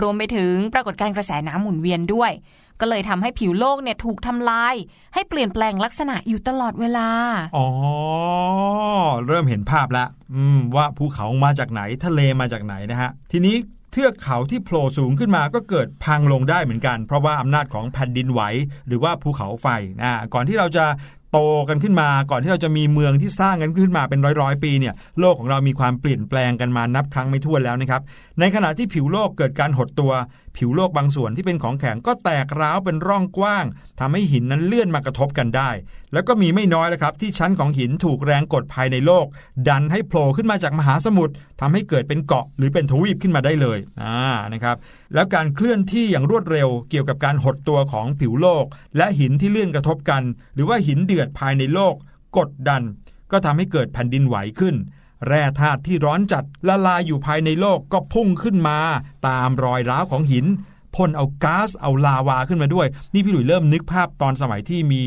[0.00, 2.32] รวมไปถึงปรากฏการณ์กระแสน้ำหมุนเวียนด้วย
[2.80, 4.74] ก็เลยทำให้ผิวโลกเนี่ยถูกทำลาย
[5.14, 7.08] ให้เปลี่ยนแปลงลักษณะอยู่ตลอดเวลา
[7.56, 7.68] อ๋อ
[9.26, 13.56] เริ่มเห็นภาพแล้วอืมว่าภูเขามาจากไหนทะเลมาจากไหนนะฮะ ทีนี้
[13.92, 18.40] เทือกเขาที่โผล่สูงขึ้นมาก็เกิดพังลงได้เหมือนกัน เพราะว่าอำนาจของแผ่นดินไหว
[18.86, 19.66] หรือว่าภูเขาไฟ
[20.00, 20.84] นะก่อนที่เราจะ
[21.32, 28.02] โตกันขึ้นมาก่อนที่เราจะมีเมืองที่สร้างกันขึ้นมาเป็นร้อยร้อยปีเนี่ยโลกของเรามีความเปลี่ยนแปลงกันมานับครั้งไม่ถ้วนแล้วนะครับ
[28.40, 30.12] ในขณะที่ผิวโลกเกิดการหดตัว
[30.56, 33.64] ผิวโลกบางส่วนที่เป็นของแข็งก็แตกร้าวเป็นร่องกว้าง
[34.00, 35.70] ทำให้หินนั้นเลื่อนมากระทบกันได้
[36.12, 39.26] แล้วก็มีไม่น้อยแล้วครับ ที่ชั้นของหินถูกแรงกดภายในโลก
[39.68, 44.20] ดันให้โผล่ขึ้นมาจากมหาสมุทรทำให้เกิดเป็นเกาะหรือเป็นทวีปขึ้นมาได้เลยอ่า
[44.52, 44.76] นะครับ
[45.14, 48.64] แล้วการเคลื่อนที่อย่างรวดเร็วเกี่ยวกับการหดตัวของผิวโลก
[48.96, 50.22] และหินที่เลื่อนกระทบกัน
[50.54, 51.94] หรือว่าหินเดือดภายในโลก
[52.38, 52.82] กดดัน
[53.32, 54.74] ก็ทำให้เกิดแผ่นดินไหวขึ้น
[55.28, 58.78] แร่ธาตุที่ร้อนจัดละลายอยู่ภายในโลกก็พุ่งขึ้นมา
[59.28, 60.46] ตามรอยร้าวของหิน
[60.96, 65.02] พ่นเอาก๊าซเอาลาวาขึ้นมาด้วย นี่พี่หลุยเริ่มนึกภาพตอนสมัยที่มี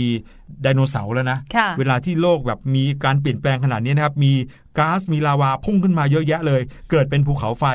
[0.61, 4.33] ไดโนเสาร์แล้วนะค่ะเวลาที่โลกแบบมีการเปลี่ยนแปลงขนาดนี้นะครับ มี
[4.77, 6.61] ก๊าซมีลาวาพุ่งขึ้นมาเยอะแยะเลย
[6.91, 7.65] เกิดเป็นภูเขาไฟ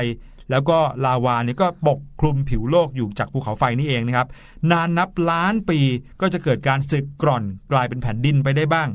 [0.51, 4.27] แล้วก็ลาวาเนี่ยก็ปกคลุมผิวโลกอยู่จากภูเขาไฟนี่เองนะครับ
[4.71, 5.79] นานนับล้านปี
[6.21, 8.89] ก็จะเกิดการสึกกร่อนกลายเป็นแผ่นดินไปได้บ้าง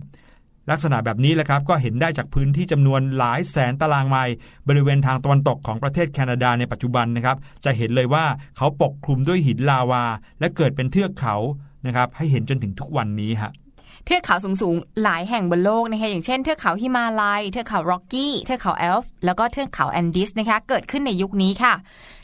[0.71, 4.35] ลักษณะแบบนี้แหละครับก็เห็นได้จากพื้นที่จำนวนหลายแสนตารางไมล์
[4.69, 8.25] บริเวณทางตะวันตกของประเทศแคนาดาในปัจจุบันนะครับจะเห็นเลยว่า
[8.57, 10.05] เขาปกคลุมด้วยหินลาวา
[10.41, 11.37] และเกิดเป็นเทือกเขา
[11.87, 13.53] นะครับให้เห็นจนถึงทุกวันนี้ฮะ
[14.05, 21.75] เทือกเขาสูงๆ หลายแห่งบนโลกนะคะอย่างเช่นเทือกเขาฮิมาลัย เทือกเขาร็อกกี้ เทือกเขาแอลป์ แล้วก็เทือกเขาแอนดีสนะคะ เกิดขึ้นในยุคนี้ค่ะ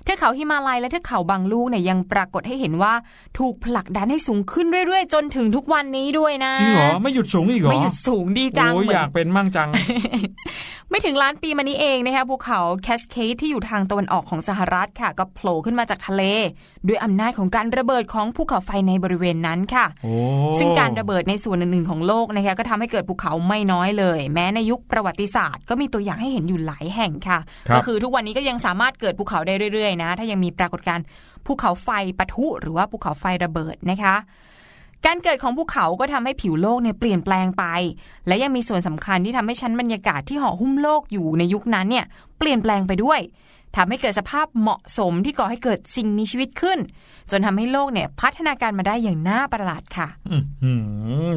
[0.07, 2.93] เทือกเขาฮิมาลัยและเทือกเขาบางลูกเนี่ยยังปรากฏให้เห็นว่า
[3.39, 9.69] ถูกผลักดันให้สูงขึ้นเรื่อยๆ จนถึงทุกวันนี้ด้วยนะจริงเหรอไม่หยุดสูงอีกเหรอไม่หยุดสูงดีจังโอ้ยเหมือยากเป็นมั่งจัง
[10.91, 16.23] ไม่ถึงล้านปีมานี้เองนะคะภูเขาแคสเคดที่อยู่ทางตะวันออกของสหรัฐค่ะก็โผล่ขึ้นมาจากทะเล
[16.89, 20.13] ด้วยอำนาจของการระเบิดของภูเขาไฟในบริเวณนั้นค่ะโอ้
[20.59, 27.39] ซึ่งการระเบิดในส่วนอื่นๆของโลกนะคะก็ทำให้เกิดภูเขาไม่น้อยเลย แม้ในยุคประวัติศาสตร์ ก็มีตัวอย่างให้เห็นอยู่หลายแห่งค่ะ
[27.69, 31.05] ครับก็คือทุกวันนี้ก็ยังสามารถเกิดภูเขาได้เรื่อยๆนะ ถ้ายังมีปรากฏการณ์
[31.47, 31.89] ภูเขาไฟ
[32.19, 34.17] ปะทุหรือว่าภูเขาไฟระเบิดนะคะ
[35.07, 37.65] การเกิดของภูเขาก็ทำให้ผิวโลกเนี่ยเปลี่ยนแปลงไป
[38.27, 42.05] และยังมีส่วนสำคัญที่ทำให้ชั้นบรรยากาศที่ห่อหุ้มโลกอยู่ในยุคนั้นเนี่ย
[42.39, 43.21] เปลี่ยนแปลงไปด้วย
[43.77, 46.79] ทำให้เกิดสภาพเหมาะสมที่ก่อให้เกิดสิ่งมีชีวิตขึ้น
[47.31, 50.09] จนทำให้โลกเนี่ยพัฒนาการมาได้อย่างน่าประหลาดค่ะ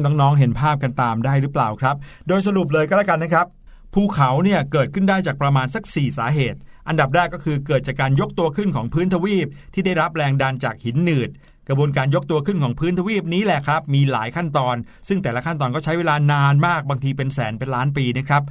[0.04, 1.96] น้องๆเห็นภาพกันตามได้หรือเปล่าครับ
[2.28, 3.46] โดยสรุปเลยก็แล้วกันนะครับ
[3.94, 6.58] ภูเขาเนี่ยเกิดขึ้นได้จากประมาณสัก 4 สาเหตุ
[6.90, 11.30] อันดับแรกก็คือเกิดจากการยกตัวขึ้นของพื้นทวีป ที่ได้รับแรงดันจากหินหนืด
[11.68, 14.76] กระบวนการยกตัวขึ้นของพื้นทวีปนี้แหละครับ มีหลายขั้นตอน
[15.08, 18.42] ซึ่งแต่ละขั้นตอนก็ใช้เวลานานมากบางทีเป็นแสนเป็นล้านปีนะครับ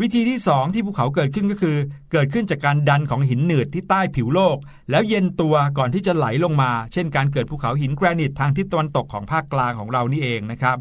[0.00, 1.76] วิธีที่ 2 ที่ภูเขาเกิดขึ้นก็คือ
[2.12, 4.56] เกิดขึ้นจากการดันของหินหนืดที่ใต้ผิวโลก
[4.90, 10.76] แล้วเย็นตัวก่อนที่จะไหลลงมา เช่นการเกิดภูเขาหินแกรนิตทางทิศตะวันตกของภาคกลางของเรานี่เองนะครับ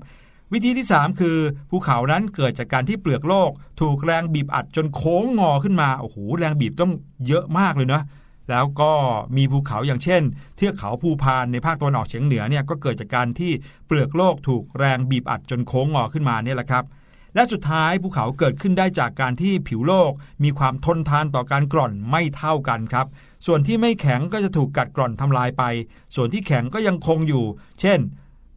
[0.56, 1.38] วิธีที่ 3 คือ
[1.70, 3.52] ภูเขานั้นเกิดจากการที่เปลือกโลก
[3.82, 6.92] ถูกแรงบีบอัดจนโค้งงอขึ้นมาโอ้โหแรงบีบต้อง
[7.28, 8.02] เยอะมากเลยนะ
[8.50, 8.92] แล้วก็
[9.38, 10.22] มีภูเขาอย่างเช่น
[10.56, 13.52] เทือกเขาภูพานในภาคตะวันออกเฉียงเหนือเนี่ยก็เกิดจากการที่
[13.88, 16.84] เปลือกโลกถูกแรงบีบอัดจนโค้งงอขึ้นมาเนี่ยแหละครับ
[17.36, 20.12] และสุดท้ายภูเขาเกิดขึ้นได้จากการที่ผิวโลก
[20.44, 23.08] มีความทนทานต่อการกร่อนไม่เท่ากันครับ
[23.46, 25.64] ส่วนที่ไม่แข็งก็จะถูกกัดกร่อนทำลายไป
[26.16, 27.46] ส่วนที่แข็งก็ยังคงอยู่
[27.82, 28.00] เช่น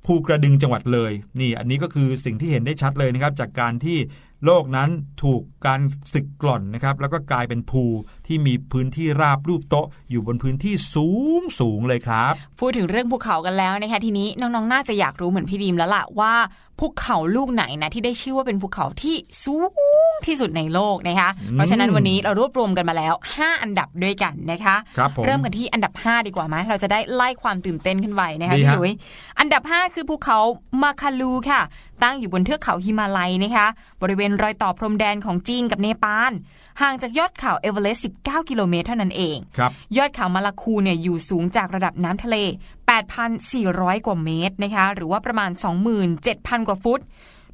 [0.08, 3.98] ภูกระดึงจังหวัดเลย นี่อันนี้ก็คือสิ่งที่เห็นได้ชัดเลยนะครับ จากการที่
[4.44, 4.90] โลกนั้น
[5.22, 5.80] ถูกการ
[6.14, 7.82] สึกกร่อนนะครับ แล้วก็กลายเป็นภู
[8.28, 11.08] ที่มีพื้นที่ราบรูปโต๊ะอยู่บนพื้นที่สู
[11.40, 16.34] งสูงเลยครับ พูดถึงเรื่องภูเขากันแล้วนะคะทีนี้น้องๆน่าจะอยากรู้เหมือนพี่ดีมแล้วล่ะว่า
[16.82, 19.72] ภูเขาลูกไหนนะที่ได้ชื่อว่าเป็นภูเขาที่สูง
[20.26, 28.92] ที่สุดในโลกนะคะเพราะฉะนั้นวันนี้เรารวบรวมกันมาแล้ว 5 อันดับด้วยกันนะคะครับผมเริ่มกันที่อันดับ 5 ดีกว่าไหมเราจะได้ไล่ความตื่นเต้นขึ้นไปนะคะดีพี่ฮะหลุย
[29.38, 30.38] อันดับ 5 คือภูเขา
[30.82, 31.60] มาคาลูค่ะ
[32.02, 33.66] ตั้งอยู่บนเทือกเขาฮิมาลัยนะคะ
[34.02, 36.32] บริเวณรอยต่อพรมแดนของจีนกับเนปาล
[36.80, 42.36] ห่างจากยอดเขาเอเวอเรสต์ 19 กิโลเมตรเท่านั้นเองครับยอดเขามาลาคูเนี่ยอยู่สูงจากระดับน้ำทะเล
[43.22, 45.50] 8,400 กว่าเมตรนะคะ หรือว่าประมาณ
[46.08, 47.00] 27,000 กว่าฟุต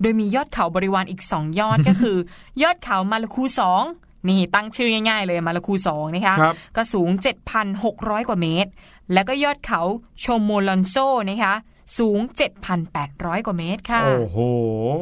[0.00, 2.16] โดยมียอดเขาบริวารอีก 2 ยอดก็คือ
[2.62, 3.42] ยอดเขามาลาคู
[3.86, 7.10] 2นี่ตั้งชื่อง่ายๆเลยมาลาคู2นะคะครับก็สูง
[7.68, 8.70] 7,600 กว่าเมตร
[9.12, 9.82] แล้วก็ยอดเขา
[10.20, 10.94] โชโมลอนโซ
[11.30, 11.54] นะคะ
[11.98, 12.20] สูง
[12.82, 14.38] 7,800 กว่าเมตรค่ะ โอ้โห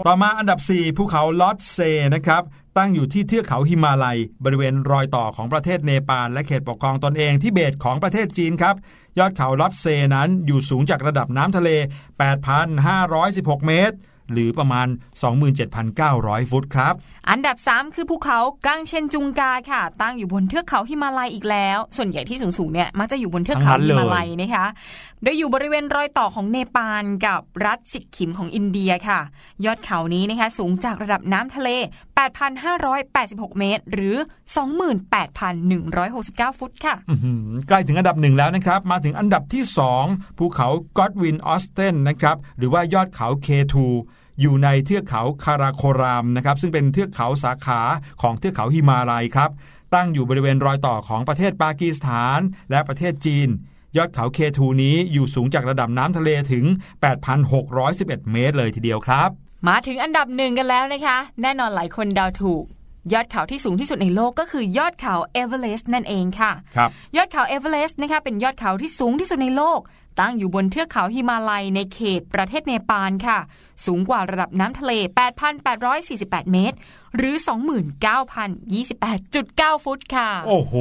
[0.07, 1.79] ต่อมาอันดับ 4 ภูเขาลอตเซ
[2.15, 2.43] นะครับ
[2.79, 8.75] ตั้งอยู่ที่เทือกเขาฮิมาลัย บริเวณรอยต่อของประเทศเนปาลและเขตปกครองตนเองที่เบตของประเทศจีนครับ
[9.19, 11.71] ยอดเขาลอตเซนั้นอยู่สูงจากระดับน้ำทะเล
[12.49, 13.97] 8,516 เมตร
[14.33, 14.87] หรือประมาณ
[15.69, 16.95] 27,900 ฟุตครับ
[17.31, 24.67] อันดับ 3 คือภูเขากังเชนจุงกาค่ะ ตั้งอยู่บนเทือกเขาฮิมาลัยอีกแล้ว ส่วนใหญ่ที่สูงๆเนี่ยมักจะอยู่บนเทือกเขาทั้งนั้นฮิเลยมาลัยนะคะ
[25.25, 29.21] โดยอยู่บริเวณรอยต่อของเนปาลกับรัฐสิกขิมของอินเดียค่ะ
[29.65, 31.69] ยอดเขานี้นะคะสูงจากระดับน้ำทะเล
[32.65, 34.17] 8,586 เมตร หรือ
[34.99, 36.95] 28,169 ฟุตค่ะ
[37.69, 39.65] ใกล้ถึงอันดับหนึ่งแล้วนะครับ มาถึงอันดับที่
[40.01, 40.69] 2 ภูเขา
[40.99, 43.75] กอดวินออสเทนนะครับ หรือว่ายอดเขา K2
[44.41, 47.81] อยู่ในเทือกเขาคาราโครามนะครับซึ่งเป็นเทือกเขาสาขา
[48.23, 49.51] ของเทือกเขาฮิมาลัยครับ
[49.95, 52.39] ตั้งอยู่บริเวณรอยต่อของประเทศปากีสถาน
[52.71, 53.51] และประเทศจีน
[53.97, 56.65] ยอดเขาเคทูนี้อยู่สูงจากระดับน้ำทะเลถึง
[57.49, 59.31] 8,611 เมตรเลยทีเดียวครับ
[59.69, 62.65] มาถึงอันดับหนึ่งกันแล้วนะคะ แน่นอนหลายคนเดาถูก
[63.13, 69.81] ยอดเขาที่สูงที่สุดในโลกก็คือยอดเขาเอเวอเรสต์นั่นเองค่ะครับยอดเขาเอเวอเรสต์นะคะเป็นยอดเขาที่สูงที่สุดในโลก
[70.21, 73.39] ตั้งอยู่บนเทือกเขาฮิมาลัยในเขตประเทศเนปาลค่ะ
[73.87, 74.93] สูงกว่าระดับน้ำทะเล
[75.73, 76.77] 8,848 เมตร
[77.17, 77.37] หรือ
[78.75, 80.75] 29,028.9 ฟุตค่ะ โอ้โห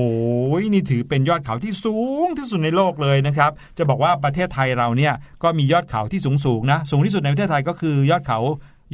[0.74, 5.13] นี่ถือเป็นยอดเขาที่สูงที่สุดในโลกเลยนะครับ จะบอกว่าประเทศไทยเราเนี่ย
[5.43, 8.39] ก็มียอดเขาที่สูงสูงๆนะ สูงที่สุดในประเทศไทยก็คือยอดเขา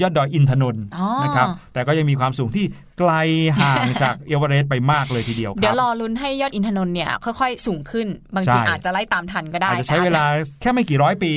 [0.01, 2.65] ยอดดอยอินทนนท์อ๋อนะครับแต่ก็ยังมีความสูงที่
[2.99, 3.11] ไกล
[3.59, 10.23] ห่างจากเอเวอเรสต์ไปมากเลยทีเดียวเดี๋ยวเรารอลุ้นให้ยอดอินทนนท์เนี่ยค่อยๆ สูงขึ้น บางทีใช่อาจจะไล่ตามทันก็ได้อาจจะใช้แต่เวลา
[10.61, 11.31] แค่ไม่กี่ร้อยปี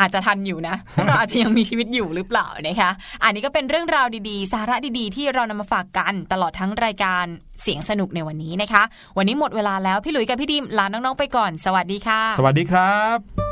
[0.00, 2.90] อาจจะทันอยู่นะพวกเราอาจจะยังมีชีวิตอยู่หรือเปล่านะคะ
[3.24, 7.24] อันนี้ก็เป็นเรื่องราวดีๆ สาระดีๆ ที่เรานำมาฝากกันตลอดทั้งรายการ
[7.62, 8.82] เสียงสนุกในวันนี้นะคะ
[9.18, 13.49] วันนี้หมดเวลาแล้วพี่หลุยส์กับพี่ดิมลาน้องๆไปก่อน สวัสดีค่ะ สวัสดีครับ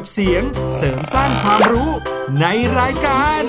[0.00, 0.42] กับเสียง
[0.76, 1.90] เสริมสร้างความรู้
[2.40, 2.46] ใน
[2.78, 3.42] รายการ